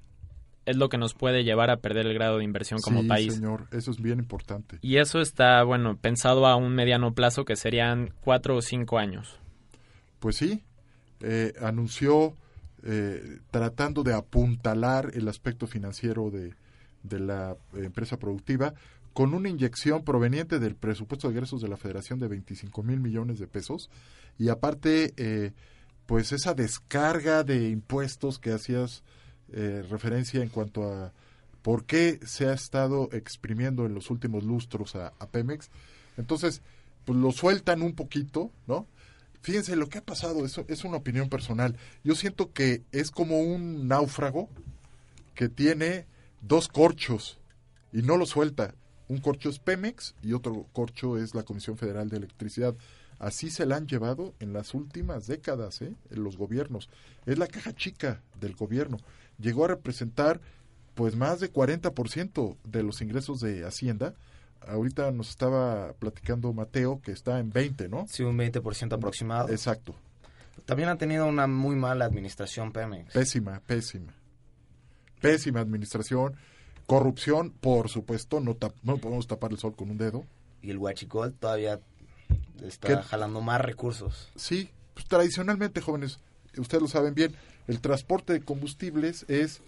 [0.67, 3.35] es lo que nos puede llevar a perder el grado de inversión como sí, país.
[3.35, 4.79] señor, eso es bien importante.
[4.83, 9.39] Y eso está, bueno, pensado a un mediano plazo que serían cuatro o cinco años.
[10.19, 10.63] Pues sí,
[11.21, 12.35] eh, anunció
[12.83, 16.55] eh, tratando de apuntalar el aspecto financiero de,
[17.03, 18.75] de la empresa productiva
[19.13, 23.39] con una inyección proveniente del presupuesto de egresos de la Federación de 25 mil millones
[23.39, 23.91] de pesos
[24.39, 25.53] y aparte eh,
[26.07, 29.03] pues esa descarga de impuestos que hacías
[29.53, 31.13] eh, referencia en cuanto a
[31.63, 35.69] por qué se ha estado exprimiendo en los últimos lustros a, Pemex.
[36.17, 36.63] Entonces,
[37.05, 38.87] pues lo sueltan un poquito, ¿no?
[39.43, 41.77] Fíjense, lo que ha pasado, eso es una opinión personal.
[42.05, 44.49] Yo siento que es como un náufrago
[45.35, 46.07] que tiene
[46.43, 47.39] dos corchos
[47.93, 48.75] y no lo suelta.
[49.09, 52.75] Un corcho es Pemex y otro corcho es la Comisión Federal de Electricidad.
[53.19, 55.95] Así se la han llevado en las últimas décadas, ¿eh?
[56.11, 56.89] en los gobiernos.
[57.27, 58.99] Es la caja chica del gobierno.
[59.41, 60.41] Llegó a representar
[60.95, 64.15] pues más de 40% de los ingresos de Hacienda.
[64.67, 68.07] Ahorita nos estaba platicando Mateo que está en 20, ¿no?
[68.09, 69.49] Sí, un 20% aproximado.
[69.49, 69.95] Exacto.
[70.67, 73.13] También ha tenido una muy mala administración Pemex.
[73.13, 74.13] Pésima, pésima.
[75.21, 76.37] Pésima administración.
[76.87, 80.25] Corrupción, por supuesto, no, tap no podemos tapar el sol con un dedo.
[80.61, 81.81] Y el huachicol todavía
[82.63, 82.97] está ¿Qué?
[82.97, 84.29] jalando más recursos.
[84.37, 86.19] Sí, pues, tradicionalmente, jóvenes,
[86.59, 87.35] ustedes lo saben bien,
[87.67, 89.61] el transporte de combustibles es,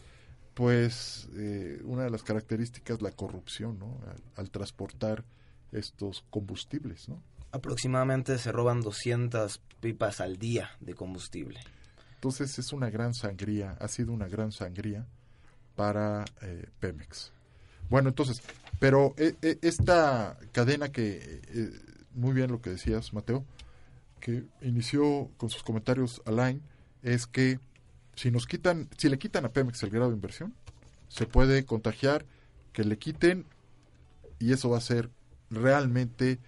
[0.54, 3.98] pues, eh, una de las características, la corrupción, ¿no?
[4.06, 5.24] Al, al, transportar
[5.72, 7.22] estos combustibles, ¿no?
[7.52, 11.60] Aproximadamente se roban 200 pipas al día de combustible.
[12.14, 15.06] Entonces es una gran sangría, ha sido una gran sangría
[15.74, 17.32] para eh, Pemex.
[17.92, 18.42] Bueno, entonces,
[18.78, 21.70] pero eh, eh, esta cadena que, eh,
[22.14, 23.44] muy bien lo que decías, Mateo,
[24.18, 26.62] que inició con sus comentarios Alain,
[27.02, 27.60] es que
[28.14, 30.54] si nos quitan, si le quitan a Pemex el grado de inversión,
[31.08, 32.24] se puede contagiar
[32.72, 33.46] que le quiten
[34.38, 35.10] y eso va a ser
[35.50, 36.38] realmente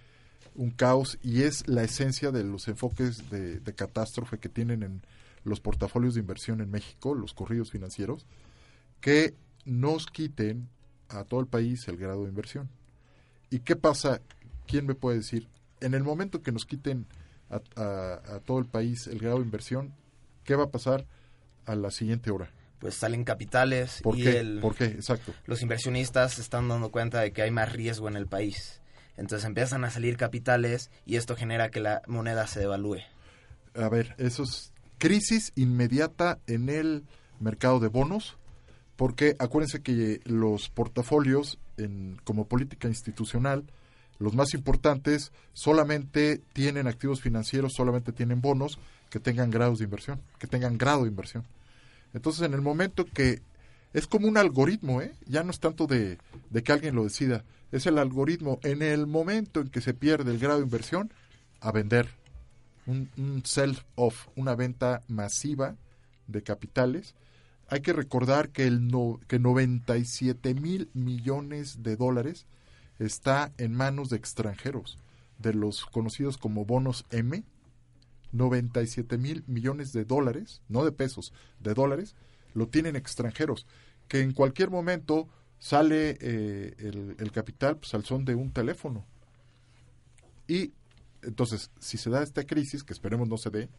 [0.55, 5.01] un caos y es la esencia de los enfoques de, catástrofe que tienen en
[5.43, 8.25] los portafolios de inversión en México, los corridos financieros,
[9.01, 9.35] que
[9.65, 10.69] nos quiten
[11.09, 12.69] a todo el país el grado de inversión.
[13.49, 14.21] ¿Y qué pasa?
[14.65, 15.47] ¿Quién me puede decir?
[15.81, 17.05] En el momento que nos quiten
[17.49, 17.59] a,
[18.45, 19.93] todo el país el grado de inversión,
[20.43, 21.05] ¿qué va a pasar
[21.65, 22.49] a la siguiente hora?
[22.79, 24.39] Pues salen capitales ¿Por y qué?
[24.39, 24.85] El, ¿Por qué?
[24.85, 25.33] Exacto.
[25.45, 28.81] los inversionistas se están dando cuenta de que hay más riesgo en el país.
[29.17, 32.99] Entonces empiezan a salir capitales y esto genera que la moneda se devalúe.
[33.75, 37.03] A ver, eso es crisis inmediata en el
[37.39, 38.37] mercado de bonos,
[38.95, 43.65] porque acuérdense que los portafolios en, como política institucional,
[44.17, 48.79] los más importantes solamente tienen activos financieros, solamente tienen bonos
[49.15, 51.45] que tengan grados de inversión, que tengan grado de inversión.
[52.13, 53.41] Entonces, en el momento que
[53.93, 55.13] es como un algoritmo, ¿eh?
[55.25, 56.17] ya no es tanto de,
[56.49, 58.59] de que alguien lo decida, es el algoritmo.
[58.61, 61.13] En el momento en que se pierde el grado de inversión,
[61.61, 62.09] a vender.
[62.87, 65.77] Un, un sell-off, una venta masiva
[66.27, 67.15] de capitales.
[67.69, 72.47] Hay que recordar que, el no, que 97 mil millones de dólares
[72.99, 74.97] está en manos de extranjeros,
[75.39, 77.45] de los conocidos como bonos M,
[78.31, 82.15] 97 mil millones de dólares, no de pesos, de dólares,
[82.53, 83.65] lo tienen extranjeros,
[84.07, 85.27] que en cualquier momento
[85.59, 89.05] sale eh, el, el, capital pues, al son de un teléfono.
[90.47, 90.73] Y
[91.23, 93.69] entonces, si se da esta crisis, que esperemos no se dé,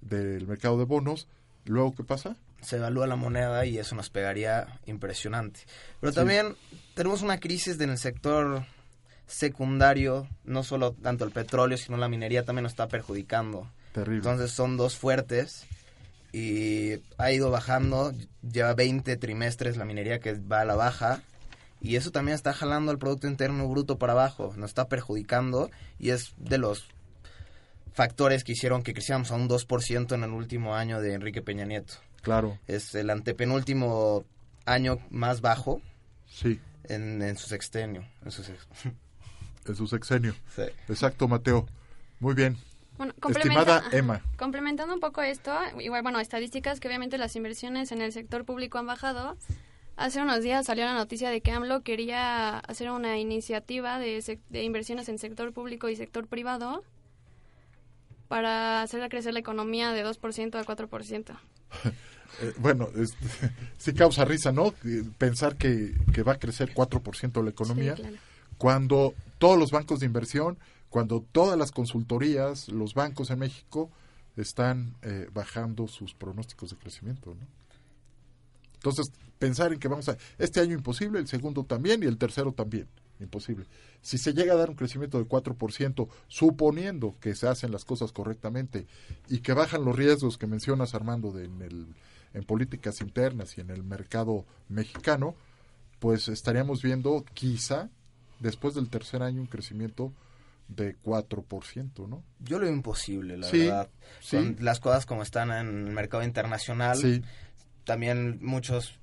[0.00, 1.28] del mercado de bonos,
[1.64, 2.36] luego ¿qué pasa?
[2.60, 5.60] Se evalúa la moneda y eso nos pegaría impresionante.
[6.00, 6.16] Pero sí.
[6.16, 6.56] también
[6.94, 8.64] tenemos una crisis en el sector
[9.28, 13.70] secundario, no solo tanto el petróleo, sino la minería también nos está perjudicando.
[13.92, 14.16] Terrible.
[14.16, 15.66] Entonces son dos fuertes
[16.32, 18.12] y ha ido bajando,
[18.42, 21.22] lleva 20 trimestres la minería que va a la baja
[21.80, 26.10] y eso también está jalando el Producto Interno Bruto para abajo, nos está perjudicando y
[26.10, 26.88] es de los
[27.92, 31.64] factores que hicieron que creciéramos a un 2% en el último año de Enrique Peña
[31.64, 31.94] Nieto.
[32.22, 32.58] Claro.
[32.66, 34.24] Es el antepenúltimo
[34.64, 35.80] año más bajo
[36.26, 36.60] sí.
[36.84, 38.06] en, en su sextenio.
[38.24, 38.58] En su, sex...
[39.68, 40.34] en su sexenio.
[40.54, 40.62] Sí.
[40.88, 41.66] Exacto, Mateo.
[42.20, 42.56] Muy bien.
[42.96, 44.22] Bueno, Estimada Emma.
[44.36, 48.78] Complementando un poco esto, igual, bueno, estadísticas que obviamente las inversiones en el sector público
[48.78, 49.36] han bajado.
[49.96, 54.62] Hace unos días salió la noticia de que AMLO quería hacer una iniciativa de, de
[54.62, 56.84] inversiones en sector público y sector privado
[58.28, 61.38] para hacer crecer la economía de 2% a 4%.
[62.42, 63.16] eh, bueno, es,
[63.78, 64.74] sí causa risa, ¿no?
[65.18, 68.16] Pensar que, que va a crecer 4% la economía Sí, claro.
[68.58, 70.58] Cuando todos los bancos de inversión,
[70.90, 73.90] cuando todas las consultorías, los bancos en México
[74.36, 77.46] están eh, bajando sus pronósticos de crecimiento, ¿no?
[78.74, 80.16] Entonces, pensar en que vamos a...
[80.38, 82.88] Este año imposible, el segundo también y el tercero también.
[83.20, 83.66] Imposible.
[84.00, 88.12] Si se llega a dar un crecimiento del 4%, suponiendo que se hacen las cosas
[88.12, 88.86] correctamente
[89.28, 91.86] y que bajan los riesgos que mencionas, Armando, de, en, el,
[92.34, 95.34] en políticas internas y en el mercado mexicano,
[95.98, 97.90] pues estaríamos viendo quizá
[98.40, 100.12] después del tercer año un crecimiento
[100.68, 102.22] de 4%, ¿no?
[102.40, 103.88] Yo lo veo imposible, la Sí, verdad.
[104.20, 104.36] sí.
[104.36, 107.22] Con las cosas como están en el mercado internacional, Sí.
[107.84, 108.98] también muchos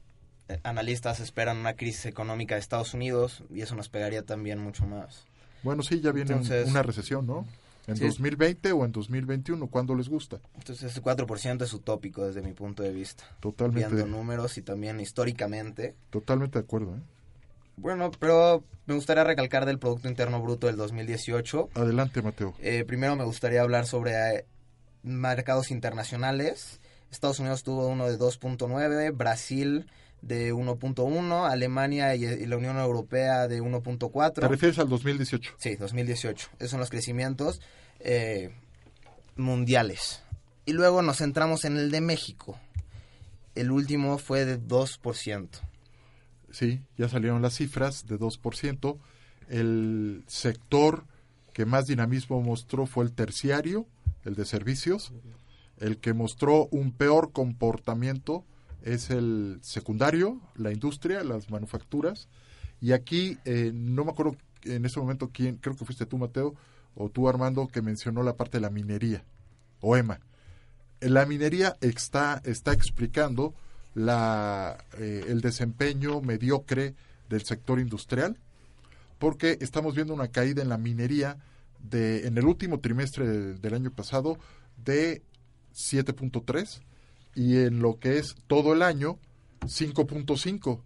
[0.48, 4.86] eh, analistas esperan una crisis económica de Estados Unidos y eso nos pegaría también mucho
[4.86, 5.26] más.
[5.64, 7.48] Bueno, sí, ya viene Entonces- una recesión, ¿no?
[7.88, 8.06] En Sí.
[8.06, 10.40] 2020 o en 2021, cuando les gusta.
[10.56, 13.24] Entonces ese 4% es utópico desde mi punto de vista.
[13.40, 13.96] Totalmente.
[13.96, 15.96] Viendo números y también históricamente.
[16.12, 17.00] Totalmente de acuerdo, ¿eh?
[17.78, 21.70] Bueno, pero me gustaría recalcar del Producto Interno Bruto del 2018.
[21.74, 22.54] Adelante, Mateo.
[22.60, 24.46] Eh, primero me gustaría hablar sobre eh,
[25.04, 26.80] mercados internacionales.
[27.12, 29.88] Estados Unidos tuvo uno de 2.9, Brasil
[30.22, 34.34] de 1.1, Alemania y, y la Unión Europea de 1.4.
[34.34, 35.54] ¿Te refieres al 2018?
[35.58, 36.50] Sí, 2018.
[36.58, 37.62] Esos son los crecimientos
[38.00, 38.52] eh,
[39.36, 40.22] mundiales.
[40.66, 42.60] Y luego nos centramos en el de México.
[43.54, 45.48] El último fue de 2%.
[46.56, 48.98] Sí, ya salieron las cifras de 2%.
[49.50, 51.04] El sector
[51.52, 53.86] que más dinamismo mostró fue el terciario,
[54.24, 55.12] el de servicios.
[55.80, 58.46] El que mostró un peor comportamiento
[58.84, 62.30] es el secundario, la industria, las manufacturas.
[62.80, 66.56] Y aquí, eh, no me acuerdo en ese momento quién, creo que fuiste tú, Mateo,
[66.96, 69.26] o tú, Armando, que mencionó la parte de la minería,
[69.82, 70.22] o Emma.
[71.02, 73.54] La minería está, está explicando
[73.96, 76.94] la, eh, el desempeño mediocre
[77.30, 78.38] del sector industrial,
[79.18, 81.38] porque estamos viendo una caída en la minería
[81.80, 84.38] de, en el último trimestre de- del año pasado
[84.78, 85.24] de
[85.74, 86.82] 7.3
[87.36, 89.18] y en lo que es todo el año
[89.62, 90.82] 5.5.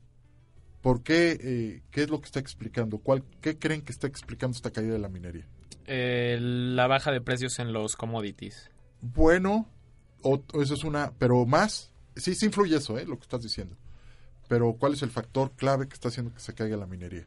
[0.81, 1.37] ¿Por qué?
[1.41, 2.99] eh, ¿Qué es lo que está explicando?
[2.99, 5.45] ¿Cuál, ¿Qué creen que está explicando esta caída de la minería?
[5.85, 8.69] Eh, la baja de precios en los commodities.
[9.01, 9.67] Bueno,
[10.21, 13.05] o eso es una, pero más, sí, sí influye eso, ¿eh?
[13.05, 13.75] lo que estás diciendo.
[14.47, 17.25] Pero ¿cuál es el factor clave que está haciendo que se caiga la minería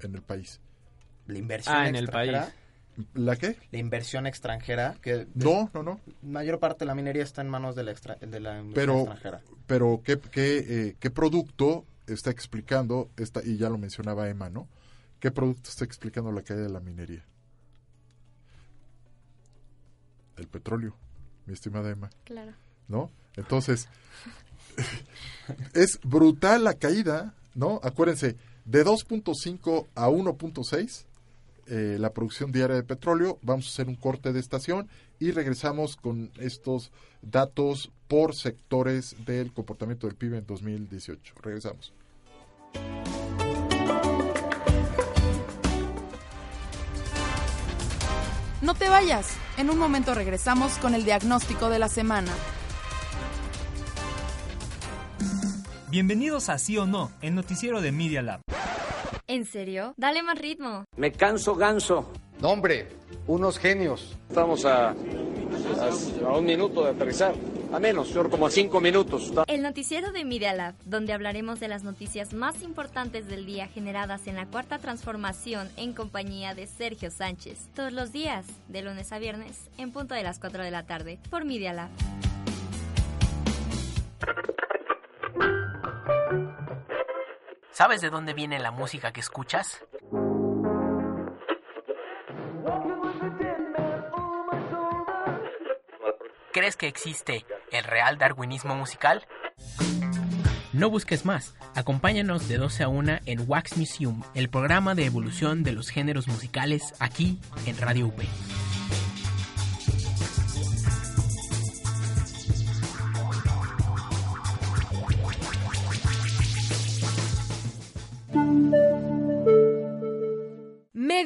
[0.00, 0.60] en el país?
[1.26, 2.42] La inversión Ah, en el extranjera.
[2.44, 2.54] país.
[3.14, 3.56] ¿La qué?
[3.70, 4.96] La inversión extranjera.
[5.00, 6.00] Que No, no, no.
[6.22, 8.94] mayor parte de la minería está en manos de la, extra- de la inversión Pero,
[9.00, 9.40] extranjera.
[9.66, 10.58] pero ¿qué, qué,
[10.88, 14.66] eh, ¿qué producto está explicando, esta, y ya lo mencionaba Emma, ¿no?
[15.20, 17.24] ¿Qué producto está explicando la caída de la minería?
[20.36, 20.96] El petróleo,
[21.46, 22.10] mi estimada Emma.
[22.24, 22.52] Claro.
[22.88, 23.10] ¿no?
[23.36, 23.88] Entonces,
[25.74, 27.80] es brutal la caída, ¿no?
[27.82, 31.04] Acuérdense, de 2.5 a 1.6
[31.72, 33.38] eh, la producción diaria de petróleo.
[33.42, 34.88] Vamos a hacer un corte de estación
[35.20, 36.90] y regresamos con estos
[37.22, 41.34] datos por sectores del comportamiento del PIB en 2018.
[41.40, 41.92] Regresamos.
[48.62, 49.36] No te vayas.
[49.56, 52.32] En un momento regresamos con el diagnóstico de la semana.
[55.90, 58.42] Bienvenidos a Sí o No, el noticiero de Media Lab.
[59.26, 59.92] ¿En serio?
[59.96, 60.84] Dale más ritmo.
[60.96, 62.12] Me canso ganso.
[62.40, 62.90] No, hombre,
[63.26, 64.16] unos genios.
[64.28, 64.94] Estamos a, a,
[66.28, 67.34] a un minuto de aterrizar.
[67.72, 69.32] A menos, como a cinco minutos.
[69.48, 74.28] El noticiero de Media Lab, donde hablaremos de las noticias más importantes del día generadas
[74.28, 77.66] en la cuarta transformación en compañía de Sergio Sánchez.
[77.74, 81.18] Todos los días, de lunes a viernes, en punto de las 4 de la tarde,
[81.30, 81.90] por Media Lab.
[87.72, 89.82] ¿Sabes de dónde viene la música que escuchas?
[96.52, 99.26] ¿Crees que existe el real darwinismo musical?
[100.72, 101.54] No busques más.
[101.74, 106.28] Acompáñanos de 12 a 1 en Wax Museum, el programa de evolución de los géneros
[106.28, 108.20] musicales aquí en Radio UP.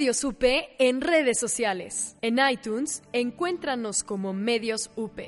[0.05, 0.45] Medios UP
[0.79, 2.19] en redes sociales.
[2.21, 5.19] En iTunes, encuéntranos como Medios UP.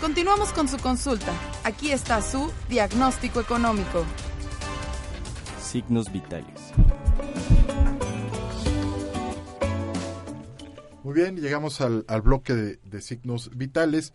[0.00, 1.32] Continuamos con su consulta.
[1.62, 4.04] Aquí está su diagnóstico económico.
[5.62, 6.72] Signos vitales.
[11.04, 14.12] Muy bien, llegamos al, al bloque de, de, signos vitales.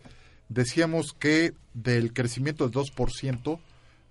[0.48, 3.58] Decíamos que del crecimiento del 2%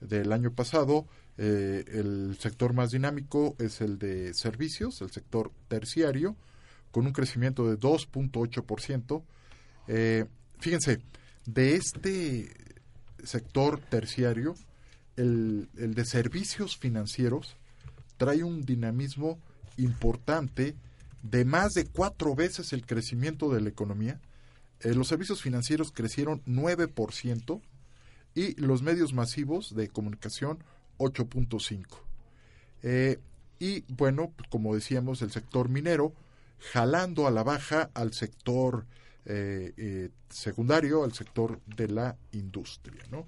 [0.01, 1.05] del año pasado,
[1.37, 6.35] eh, el sector más dinámico es el de servicios, el sector terciario,
[6.91, 9.23] con un crecimiento de 2.8%.
[9.87, 10.25] Eh,
[10.59, 10.99] fíjense,
[11.45, 12.51] de este
[13.23, 14.55] sector terciario,
[15.15, 17.55] el, el, de servicios financieros
[18.17, 19.39] trae un dinamismo
[19.77, 20.75] importante
[21.23, 24.19] de más de cuatro veces el crecimiento de la economía.
[24.85, 27.61] Eh, los servicios financieros crecieron 9%
[28.35, 30.59] y los medios masivos de comunicación
[30.99, 31.85] 8.5%.
[32.83, 33.19] Eh,
[33.59, 36.13] y bueno, como decíamos, el sector minero
[36.71, 38.85] jalando a la baja al sector
[39.25, 43.25] eh, eh, secundario, al sector de la industria, ¿no?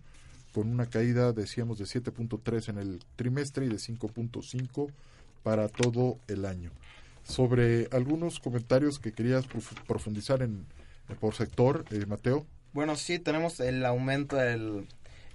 [0.53, 4.91] Con una caída, decíamos, de 7.3 en el trimestre y de 5.5
[5.41, 6.71] para todo el año.
[7.23, 9.45] Sobre algunos comentarios que querías
[9.87, 10.65] profundizar en,
[11.15, 12.45] por sector, eh, Mateo.
[12.73, 14.87] Bueno, sí, tenemos el aumento del,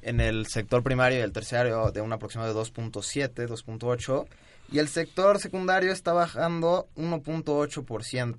[0.03, 4.27] en el sector primario y el terciario de un aproximado de 2.7, 2.8,
[4.71, 8.37] y el sector secundario está bajando 1.8%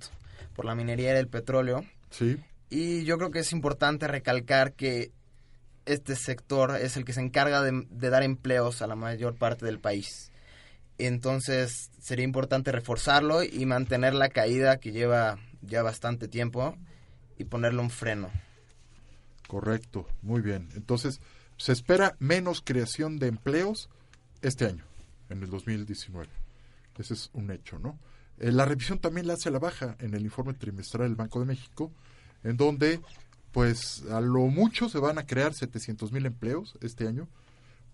[0.54, 1.84] por la minería y el petróleo.
[2.10, 2.38] Sí.
[2.70, 5.12] Y yo creo que es importante recalcar que
[5.86, 9.66] este sector es el que se encarga de, de dar empleos a la mayor parte
[9.66, 10.32] del país.
[10.96, 16.76] Entonces sería importante reforzarlo y mantener la caída que lleva ya bastante tiempo
[17.38, 18.30] y ponerle un freno.
[19.48, 20.68] Correcto, muy bien.
[20.74, 21.20] Entonces,
[21.56, 23.88] se espera menos creación de empleos
[24.42, 24.84] este año,
[25.28, 26.28] en el 2019.
[26.98, 27.98] Ese es un hecho, ¿no?
[28.38, 31.40] Eh, la revisión también la hace a la baja en el informe trimestral del Banco
[31.40, 31.92] de México,
[32.42, 33.00] en donde,
[33.52, 37.28] pues, a lo mucho se van a crear 700 mil empleos este año,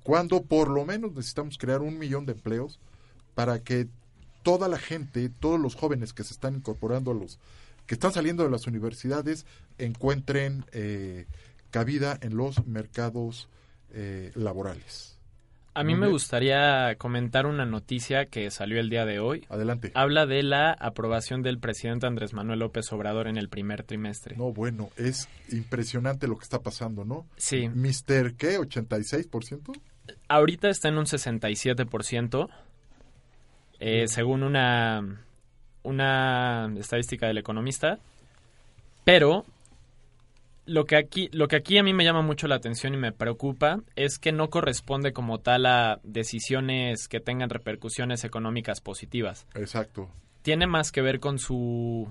[0.02, 2.78] cuando por lo menos necesitamos crear un millón de empleos
[3.34, 3.88] para que
[4.42, 7.38] toda la gente, todos los jóvenes que se están incorporando a los
[7.90, 11.26] que están saliendo de las universidades encuentren eh,
[11.72, 13.48] cabida en los mercados
[13.92, 15.18] eh, laborales.
[15.74, 19.44] A mí me gustaría comentar una noticia que salió el día de hoy.
[19.48, 19.90] Adelante.
[19.94, 24.36] Habla de la aprobación del presidente Andrés Manuel López Obrador en el primer trimestre.
[24.36, 27.26] No, bueno, es impresionante lo que está pasando, ¿no?
[27.38, 27.70] Sí.
[27.70, 28.60] Mister, ¿qué?
[28.60, 29.80] ¿86%?
[30.28, 32.48] Ahorita está en un 67%,
[33.80, 35.24] eh, según una,
[35.82, 37.98] una estadística del economista.
[39.04, 39.44] Pero
[40.66, 43.12] lo que aquí lo que aquí a mí me llama mucho la atención y me
[43.12, 49.46] preocupa es que no corresponde como tal a decisiones que tengan repercusiones económicas positivas.
[49.54, 50.10] Exacto.
[50.42, 52.08] Tiene más que ver con su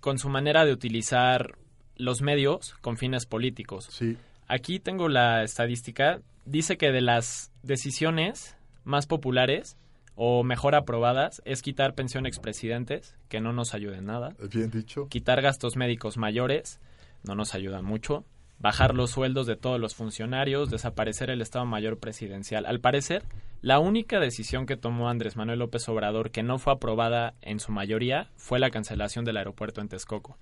[0.00, 1.56] con su manera de utilizar
[1.96, 3.88] los medios con fines políticos.
[3.90, 4.16] Sí.
[4.46, 9.76] Aquí tengo la estadística, dice que de las decisiones más populares,
[10.20, 14.34] o mejor aprobadas, es quitar pensión expresidentes, que no nos ayuden nada.
[14.52, 15.06] Bien dicho.
[15.06, 16.80] Quitar gastos médicos mayores,
[17.22, 18.24] no nos ayudan mucho.
[18.58, 22.66] Bajar los sueldos de todos los funcionarios, desaparecer el Estado Mayor Presidencial.
[22.66, 23.22] Al parecer,
[23.62, 27.70] la única decisión que tomó Andrés Manuel López Obrador que no fue aprobada en su
[27.70, 30.36] mayoría fue la cancelación del aeropuerto en Texcoco.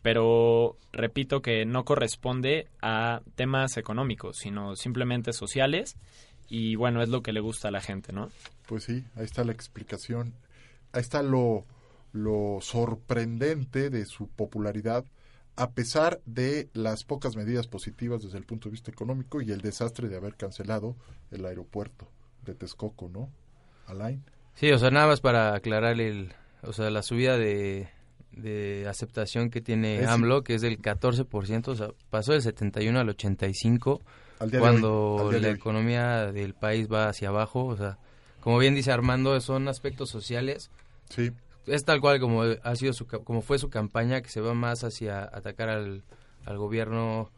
[0.00, 5.98] Pero repito que no corresponde a temas económicos, sino simplemente sociales
[6.48, 8.30] y bueno, es lo que le gusta a la gente, ¿no?
[8.66, 10.34] Pues sí, ahí está la explicación.
[10.92, 11.64] Ahí está lo,
[12.12, 15.04] lo sorprendente de su popularidad,
[15.56, 19.60] a pesar de las pocas medidas positivas desde el punto de vista económico y el
[19.60, 20.96] desastre de haber cancelado
[21.30, 22.08] el aeropuerto
[22.44, 23.28] de Texcoco, ¿no?
[23.86, 24.22] Alain.
[24.54, 26.32] Sí, o sea, nada más para aclarar el,
[26.62, 27.88] o sea, la subida de,
[28.32, 32.98] de aceptación que tiene Es- AMLO, que es del 14%, o sea, pasó del 71
[33.00, 34.04] al 85, Al día de
[34.58, 37.98] cuando la economía del país va hacia abajo, o sea,
[38.40, 40.70] como bien dice Armando, son aspectos sociales.
[41.08, 41.32] Sí.
[41.66, 44.84] Es tal cual como ha sido su, como fue su campaña, que se va más
[44.84, 46.02] hacia atacar al,
[46.46, 47.30] al gobierno,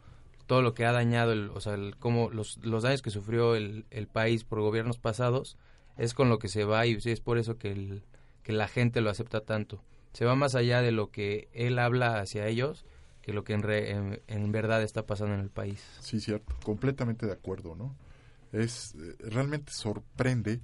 [0.47, 3.55] todo lo que ha dañado, el, o sea, el, cómo los, los daños que sufrió
[3.55, 5.57] el, el país por gobiernos pasados,
[5.97, 8.03] es con lo que se va y es por eso que, el,
[8.43, 9.83] que la gente lo acepta tanto.
[10.13, 12.85] Se va más allá de lo que él habla hacia ellos
[13.21, 15.79] que lo que en, re- en, verdad está pasando en el país.
[15.99, 17.95] Sí, cierto, completamente de acuerdo, ¿no?
[18.51, 20.59] Es eh, realmente sorprende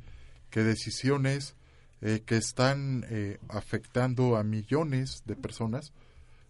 [0.49, 1.55] que decisiones
[2.01, 5.93] eh, que están eh, afectando a millones de personas,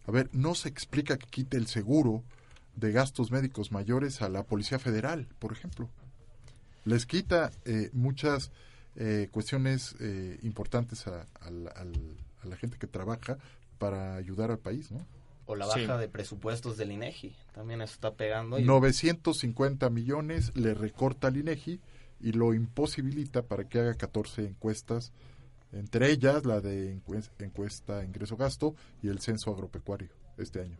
[0.05, 2.23] a ver, no se explica que quite el seguro
[2.75, 5.89] de gastos médicos mayores a la Policía Federal, por ejemplo.
[6.85, 8.51] Les quita eh, muchas
[8.95, 13.37] eh, cuestiones eh, importantes a, al- a la gente que trabaja
[13.77, 15.05] para ayudar al país, ¿no?
[15.47, 15.81] O la Sí.
[15.81, 17.35] baja de presupuestos del INEGI.
[17.53, 18.59] También eso está pegando.
[18.59, 21.79] y- 950 millones le recorta al INEGI
[22.19, 25.11] y lo imposibilita para que haga 14 encuestas,
[25.71, 30.77] entre ellas la de encues- encuesta ingreso-gasto y el censo agropecuario este año.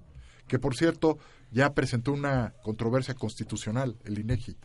[0.48, 1.18] Que por cierto,
[1.52, 4.56] ya presentó una controversia constitucional el INEGI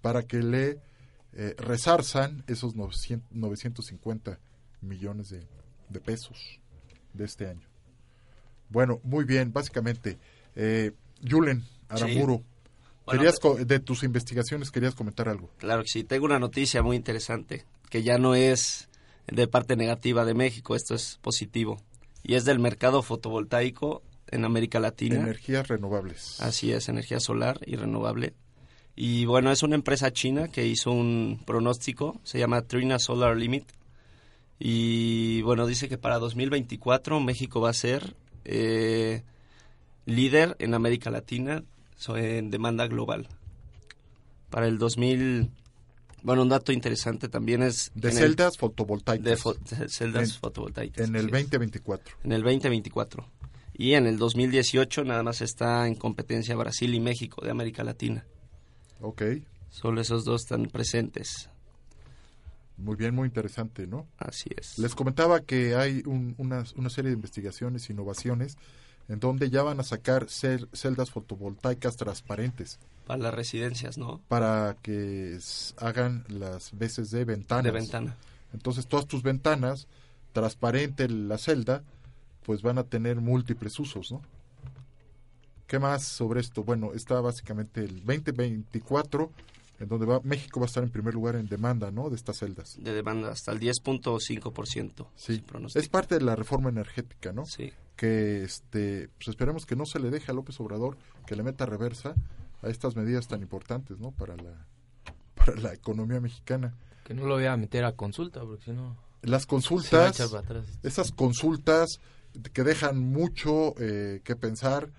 [0.00, 0.78] para que le
[1.34, 4.40] eh, resarzan esos 900 950
[4.80, 5.46] millones de,
[5.90, 6.38] de pesos
[7.12, 7.67] de este año.
[8.70, 10.18] Bueno, muy bien, básicamente.
[10.54, 10.92] Eh,
[11.28, 11.64] Julen
[11.96, 12.18] Sí.
[12.20, 12.44] Bueno,
[13.06, 15.48] querías de tus investigaciones querías comentar algo.
[15.56, 18.88] Claro que sí, tengo una noticia muy interesante, que ya no es
[19.26, 21.80] de parte negativa de México, esto es positivo,
[22.22, 25.16] y es del mercado fotovoltaico en América Latina.
[25.16, 26.38] Energías renovables.
[26.40, 28.34] Así es, energía solar y renovable.
[28.94, 33.64] Y bueno, es una empresa china que hizo un pronóstico, se llama Trina Solar Limit.
[34.58, 38.16] Y bueno, dice que para 2024 México va a ser
[38.48, 39.22] eh,
[40.06, 41.62] líder en América Latina
[42.16, 43.28] en demanda global.
[44.50, 45.50] Para el 2000,
[46.22, 47.90] bueno, un dato interesante también es...
[47.94, 49.24] De el- celdas fotovoltaicas.
[49.24, 51.08] de fo- de celdas En- fotovoltaicas.
[51.08, 51.50] En el así es.
[51.50, 52.16] 2024.
[52.24, 53.26] En el 2024.
[53.74, 58.24] Y en el 2018 nada más está en competencia Brasil y México de América Latina.
[59.00, 59.22] Ok.
[59.70, 61.50] Solo esos dos están presentes.
[62.78, 64.06] Muy bien, muy interesante, ¿no?
[64.18, 64.78] Así es.
[64.78, 68.56] Les comentaba que hay un- una, una serie de investigaciones, innovaciones,
[69.08, 74.20] en donde ya van a sacar cel- celdas fotovoltaicas transparentes Para las residencias, ¿no?
[74.28, 75.38] para que
[75.78, 77.64] hagan las veces de ventanas.
[77.64, 78.16] De ventana.
[78.52, 79.86] Entonces todas tus ventanas,
[80.32, 81.82] transparente la celda,
[82.44, 84.22] pues van a tener múltiples usos, ¿no?
[85.66, 86.62] ¿Qué más sobre esto?
[86.64, 89.30] Bueno, está básicamente el 2024,
[89.78, 92.10] en donde va, México va a estar en primer lugar en demanda, ¿no?
[92.10, 92.76] De estas celdas.
[92.78, 95.06] De demanda hasta el 10.5%.
[95.14, 95.42] Sí,
[95.74, 97.44] es parte de la reforma energética, ¿no?
[97.46, 97.72] Sí.
[97.96, 101.66] Que este, pues esperemos que no se le deje a López Obrador que le meta
[101.66, 102.14] reversa
[102.62, 104.10] a estas medidas tan importantes, ¿no?
[104.12, 104.66] Para la,
[105.34, 106.74] para la economía mexicana.
[107.04, 108.96] Que no lo voy a meter a consulta, porque si no...
[109.22, 110.78] Las se va a consultas, echar para atrás.
[110.84, 111.98] esas consultas
[112.52, 114.90] que dejan mucho eh, que pensar,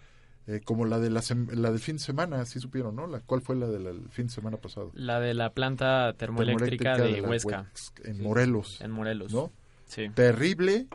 [0.50, 1.22] eh, como la de la,
[1.54, 3.06] la del fin de semana, sí supieron, ¿no?
[3.08, 4.91] La, ¿Cuál fue la del fin de semana pasado?
[4.95, 7.72] La de la planta termoeléctrica, Termoeléctrica de, de Huesca.
[8.04, 8.82] En Morelos.
[8.82, 9.32] En Morelos.
[9.34, 9.52] ¿no?
[9.86, 10.10] Sí.
[10.10, 10.88] Terrible,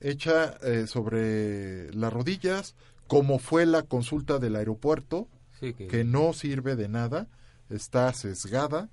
[0.00, 2.74] hecha eh, sobre las rodillas,
[3.08, 5.28] como fue la consulta del aeropuerto,
[5.60, 7.28] Sí, que- que no sirve de nada,
[7.70, 8.88] está sesgada,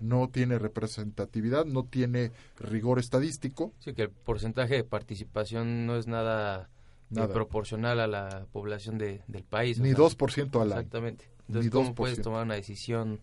[0.00, 3.72] no tiene representatividad, no tiene rigor estadístico.
[3.80, 6.68] Sí, que el porcentaje de participación no es nada,
[7.10, 7.32] Nada.
[7.32, 9.78] proporcional a la población de, del país.
[9.78, 10.80] o Ni sea, 2% al año.
[10.80, 11.24] Exactamente.
[11.26, 11.94] Ni Entonces, ¿cómo 2%.
[11.94, 13.20] puedes tomar una decisión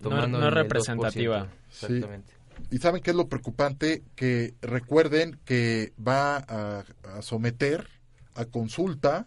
[0.00, 1.46] No- tomando representativa.
[1.46, 1.48] 2%?
[1.70, 1.86] Sí.
[1.86, 2.32] Exactamente.
[2.70, 4.02] ¿Y saben qué es lo preocupante?
[4.14, 7.88] Que recuerden que va a, a someter
[8.34, 9.26] a consulta,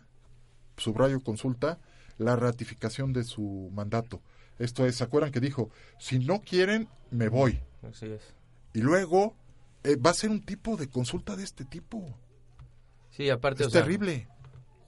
[0.78, 1.80] subrayo consulta,
[2.18, 4.22] la ratificación de su mandato.
[4.60, 7.60] Esto es, ¿se acuerdan que dijo, si no quieren, me voy?
[7.84, 8.22] Así es.
[8.74, 9.36] Y luego
[9.84, 12.18] eh, va a ser un tipo de consulta de este tipo.
[13.18, 13.64] Sí, aparte...
[13.64, 14.28] Es terrible.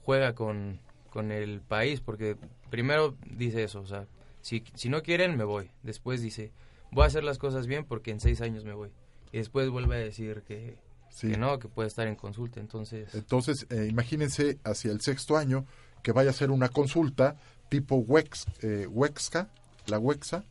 [0.04, 0.78] juega con,
[1.10, 2.36] con el país porque
[2.70, 4.06] primero dice eso, o sea,
[4.40, 5.72] si, si no quieren me voy.
[5.82, 6.52] Después dice,
[6.92, 8.92] voy a hacer las cosas bien porque en seis años me voy.
[9.32, 10.78] Y después vuelve a decir que,
[11.20, 12.60] que no, que puede estar en consulta.
[12.60, 15.66] Entonces, Entonces, eh, imagínense hacia el sexto año
[16.04, 17.36] que vaya a ser una consulta
[17.68, 19.50] tipo Wex, eh, Huexca,
[19.86, 20.44] la Huexa,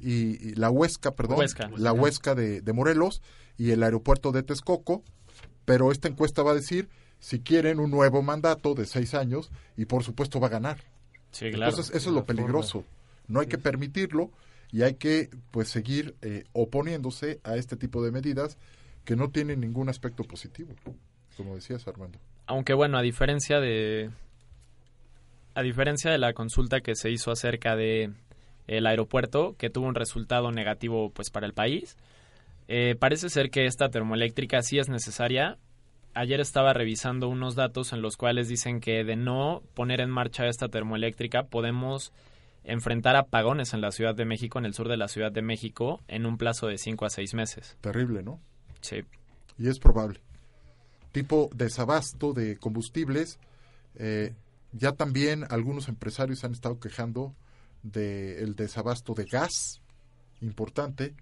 [0.00, 1.70] y, y la Huesca, perdón, Huesca.
[1.76, 3.20] la Huesca de, de Morelos
[3.58, 5.02] y el aeropuerto de Texcoco,
[5.66, 6.88] pero esta encuesta va a decir
[7.20, 10.78] si quieren un nuevo mandato de seis años y por supuesto va a ganar.
[11.30, 11.70] Sí, claro.
[11.70, 12.84] Entonces eso es lo peligroso.
[13.26, 14.30] No hay que permitirlo
[14.70, 18.58] y hay que pues seguir eh, oponiéndose a este tipo de medidas
[19.04, 20.74] que no tienen ningún aspecto positivo,
[21.36, 22.18] como decías Armando.
[22.46, 24.10] Aunque bueno, a diferencia de
[25.54, 28.12] a diferencia de la consulta que se hizo acerca de
[28.66, 31.96] el aeropuerto, que tuvo un resultado negativo pues para el país,
[32.68, 35.56] eh, parece ser que esta termoeléctrica sí es necesaria.
[36.18, 40.48] Ayer estaba revisando unos datos en los cuales dicen que de no poner en marcha
[40.48, 42.12] esta termoeléctrica podemos
[42.64, 46.00] enfrentar apagones en la Ciudad de México, en el sur de la Ciudad de México,
[46.08, 47.76] en un plazo de 5 a 6 meses.
[47.80, 48.40] Terrible, ¿no?
[48.80, 49.04] Sí.
[49.58, 50.20] Y es probable.
[51.12, 53.38] Tipo desabasto de combustibles.
[53.94, 54.34] eh,
[54.72, 57.36] ya también algunos empresarios han estado quejando
[57.84, 59.82] del desabasto de gas
[60.40, 61.14] importante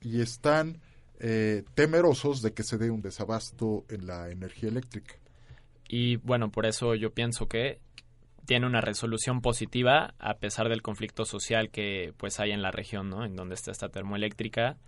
[0.00, 0.80] y están
[1.20, 5.14] eh, temerosos de que se dé un desabasto en la energía eléctrica.
[5.88, 7.80] Y bueno, por eso yo pienso que
[8.46, 13.10] tiene una resolución positiva a pesar del conflicto social que pues hay en la región,
[13.10, 13.24] ¿no?
[13.24, 14.78] En donde está esta termoeléctrica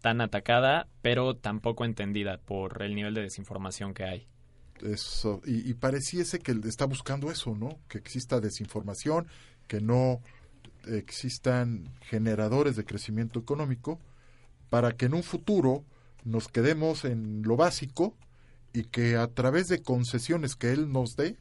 [0.00, 4.26] tan atacada, pero tampoco entendida por el nivel de desinformación que hay.
[4.80, 7.78] Eso, y, y pareciese que está buscando eso, ¿no?
[7.88, 9.28] Que exista desinformación,
[9.68, 10.20] que no
[10.86, 14.00] existan generadores de crecimiento económico,
[14.72, 15.84] para que en un futuro
[16.24, 18.16] nos quedemos en lo básico
[18.72, 21.36] y que a través de concesiones que él nos dé,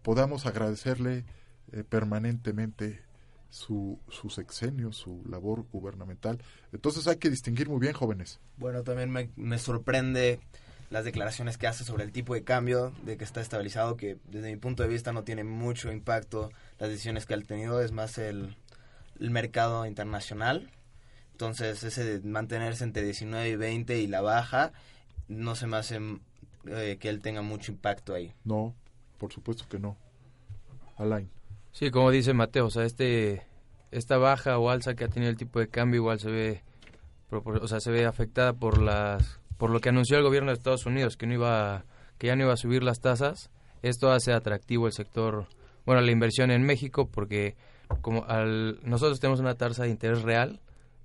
[0.00, 1.26] podamos agradecerle
[1.72, 3.02] eh, permanentemente
[3.50, 6.42] su, su sexenio, su labor gubernamental.
[6.72, 8.40] Entonces hay que distinguir muy bien, jóvenes.
[8.56, 10.40] Bueno, también me, me sorprende
[10.88, 14.50] las declaraciones que hace sobre el tipo de cambio, de que está estabilizado, que desde
[14.50, 18.16] mi punto de vista no tiene mucho impacto las decisiones que ha tenido, es más
[18.16, 18.56] el,
[19.18, 20.70] el mercado internacional.
[21.40, 24.72] Entonces, ese de mantenerse entre 19 y 20 y la baja,
[25.26, 25.98] no se me hace
[26.66, 28.34] eh, que él tenga mucho impacto ahí.
[28.44, 28.74] No,
[29.16, 29.96] por supuesto que no.
[30.98, 31.30] Alain.
[31.72, 33.46] Sí, como dice Mateo, o sea, este,
[33.90, 36.62] esta baja o alza que ha tenido el tipo de cambio igual se ve,
[37.30, 40.84] o sea, se ve afectada por las, por lo que anunció el gobierno de Estados
[40.84, 41.86] Unidos, que no iba,
[42.18, 43.48] que ya no iba a subir las tasas.
[43.80, 45.46] Esto hace atractivo el sector,
[45.86, 47.56] bueno, la inversión en México, porque
[48.02, 50.60] como al, nosotros tenemos una tasa de interés real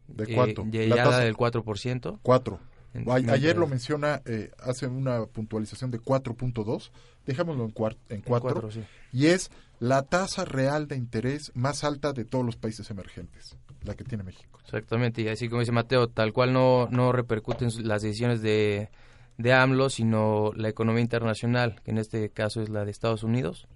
[0.08, 0.64] ¿De cuánto?
[0.72, 2.20] Eh, La ya tasa- del 4%.
[2.22, 2.60] 4.
[2.94, 6.92] En- A- ayer en- lo menciona, eh, hace una puntualización de 4.2,
[7.26, 8.84] dejémoslo en, cuar- en 4, cuatro, sí.
[9.12, 13.96] y es la tasa real de interés más alta de todos los países emergentes, la
[13.96, 14.60] que tiene México.
[14.64, 18.90] Exactamente, y así como dice Mateo, tal cual no, no repercuten las decisiones de,
[19.38, 23.68] de AMLO, sino la economía internacional, que en este caso es la de Estados Unidos,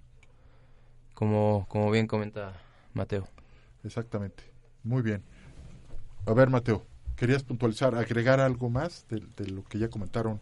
[1.14, 2.54] como, como bien comenta
[2.94, 3.28] Mateo.
[3.84, 4.44] Exactamente.
[4.82, 5.22] Muy bien.
[6.26, 10.40] A ver, Mateo, ¿querías puntualizar, agregar algo más de, de lo que ya comentaron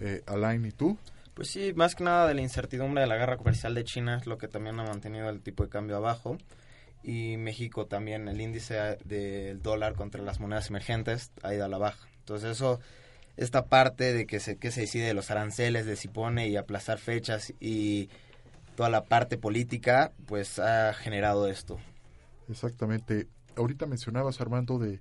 [0.00, 0.98] eh, Alain y tú?
[1.34, 4.26] Pues sí, más que nada de la incertidumbre de la guerra comercial de China es
[4.26, 6.36] lo que también ha mantenido el tipo de cambio abajo.
[7.02, 11.78] Y México también, el índice del dólar contra las monedas emergentes ha ido a la
[11.78, 12.06] baja.
[12.18, 12.80] Entonces eso,
[13.36, 16.56] esta parte de que se, que se decide de los aranceles, de si pone y
[16.56, 18.08] aplazar fechas y
[18.76, 21.78] toda la parte política, pues ha generado esto.
[22.48, 23.26] Exactamente.
[23.56, 25.00] Ahorita mencionabas, Armando, de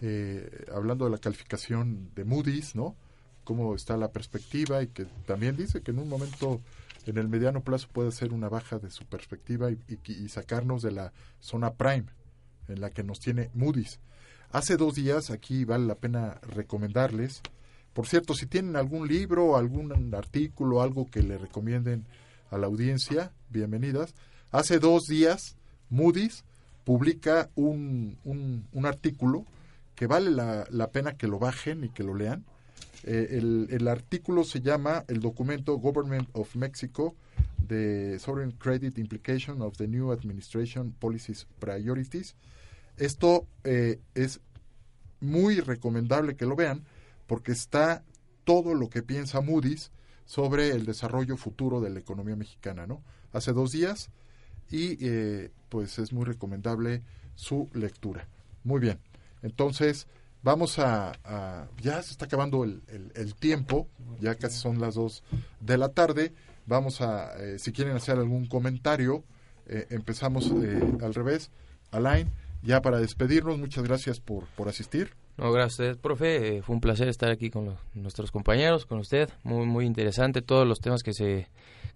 [0.00, 2.96] eh, hablando de la calificación de Moody's, ¿no?
[3.44, 6.60] Cómo está la perspectiva y que también dice que en un momento,
[7.06, 11.12] en el mediano plazo, puede ser una baja de su perspectiva y, sacarnos de la
[11.40, 12.06] zona prime
[12.68, 14.00] en la que nos tiene Moody's.
[14.50, 17.40] Hace dos días, aquí vale la pena recomendarles,
[17.94, 22.04] por cierto, si tienen algún libro, algún artículo, algo que le recomienden
[22.50, 24.14] a la audiencia, bienvenidas.
[24.50, 25.56] Hace dos días,
[25.88, 26.44] Moody's
[26.84, 29.46] publica un, un artículo
[29.96, 32.44] que vale la, la pena que lo bajen y que lo lean.
[33.02, 37.16] Eh, el, el artículo se llama el documento Government of Mexico,
[37.66, 42.36] The Sovereign Credit Implication of the New Administration Policies Priorities.
[42.96, 44.40] Esto eh, es
[45.20, 46.84] muy recomendable que lo vean
[47.26, 48.04] porque está
[48.44, 49.90] todo lo que piensa Moody's
[50.24, 53.02] sobre el desarrollo futuro de la economía mexicana, ¿no?
[53.32, 54.10] Hace dos días
[54.70, 57.02] y eh, pues es muy recomendable
[57.34, 58.28] su lectura.
[58.64, 58.98] Muy bien,
[59.46, 60.06] entonces
[60.46, 61.12] Vamos a,
[61.82, 63.88] ya se está acabando el, tiempo,
[64.20, 65.24] ya casi son las 2
[65.58, 66.32] de la tarde.
[66.66, 69.24] Vamos a, eh, si quieren hacer algún comentario,
[69.66, 71.50] eh, empezamos eh, al revés.
[71.90, 72.30] Alain,
[72.62, 75.14] ya para despedirnos, muchas gracias por, por asistir.
[75.36, 76.62] No, gracias profe.
[76.62, 79.28] Fue un placer estar aquí con nuestros compañeros, con usted.
[79.42, 81.48] Muy, muy interesante todos los temas que se,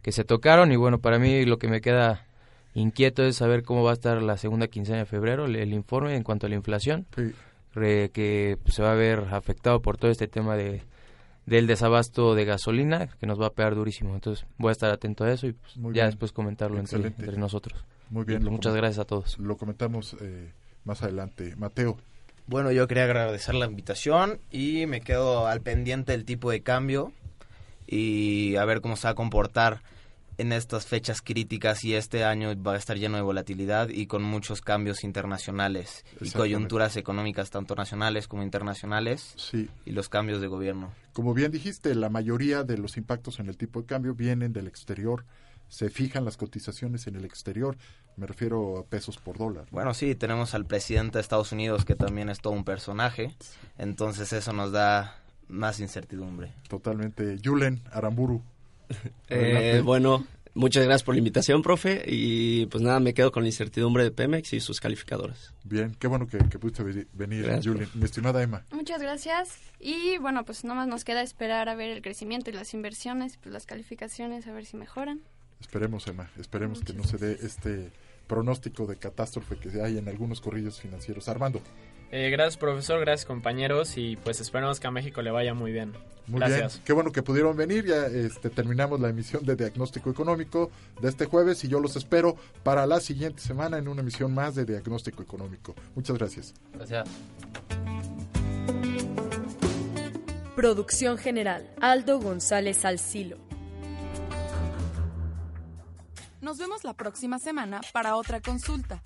[0.02, 0.72] que se tocaron.
[0.72, 2.26] Y bueno, para mí lo que me queda
[2.74, 6.14] inquieto es saber cómo va a estar la segunda quincena de febrero, el, el informe
[6.16, 7.06] en cuanto a la inflación,
[7.74, 10.82] re- que pues, se va a ver afectado por todo este tema de
[11.46, 14.14] del desabasto de gasolina, que nos va a pegar durísimo.
[14.14, 16.06] Entonces voy a estar atento a eso y pues, Muy ya bien.
[16.10, 17.84] después comentarlo entre, nosotros.
[18.08, 18.40] Muy Y, bien.
[18.42, 19.36] pues, muchas gracias a todos.
[19.38, 20.52] Lo comentamos eh,
[20.84, 21.56] más adelante.
[21.56, 21.98] Mateo.
[22.46, 27.12] Bueno, yo quería agradecer la invitación y me quedo al pendiente del tipo de cambio
[27.86, 29.82] y a ver cómo se va a comportar
[30.40, 34.22] en estas fechas críticas y este año va a estar lleno de volatilidad y con
[34.22, 39.68] muchos cambios internacionales y coyunturas económicas tanto nacionales como internacionales Sí.
[39.84, 40.92] y los cambios de gobierno.
[41.12, 44.66] Como bien dijiste, la mayoría de los impactos en el tipo de cambio vienen del
[44.66, 45.24] exterior.
[45.68, 47.76] Se fijan las cotizaciones en el exterior.
[48.16, 49.66] Me refiero a pesos por dólar.
[49.70, 53.36] Bueno, sí, tenemos al presidente de Estados Unidos que también es todo un personaje,
[53.78, 55.16] entonces eso nos da
[55.48, 56.52] más incertidumbre.
[56.68, 57.38] Totalmente.
[57.40, 58.42] Yulen Aramburu.
[59.32, 62.02] Eh, bueno, muchas gracias por la invitación, profe.
[62.06, 65.54] Y pues nada, me quedo con la incertidumbre de Pemex y sus calificadoras.
[65.62, 67.88] Bien, qué bueno que, que pudiste veni- venir, Gracias, Yulen.
[67.94, 68.64] Mi estimada Emma.
[68.72, 69.56] Muchas gracias.
[69.78, 73.52] Y bueno, pues nomás nos queda esperar a ver el crecimiento y las inversiones, pues
[73.52, 75.20] las calificaciones, a ver si mejoran.
[75.60, 77.90] Esperemos, Emma, esperemos que no se dé este
[78.26, 81.28] pronóstico de catástrofe que hay en algunos corrillos financieros.
[81.28, 81.60] Armando.
[82.12, 85.92] Eh, gracias profesor, gracias compañeros y pues esperamos que a México le vaya muy bien.
[86.26, 86.74] Muy gracias.
[86.74, 87.86] bien, qué bueno que pudieron venir.
[87.86, 92.36] Ya este, terminamos la emisión de Diagnóstico Económico de este jueves y yo los espero
[92.64, 95.74] para la siguiente semana en una emisión más de Diagnóstico Económico.
[95.94, 96.54] Muchas gracias.
[96.72, 97.08] Gracias.
[100.56, 103.38] Producción general, Aldo González Salcilo.
[106.40, 109.00] Nos vemos la próxima semana para otra consulta.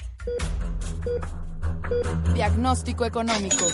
[2.34, 3.64] Diagnóstico económico.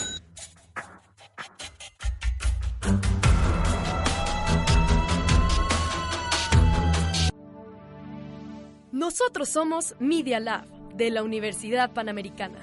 [8.93, 12.59] Nosotros somos Media Lab de la Universidad Panamericana.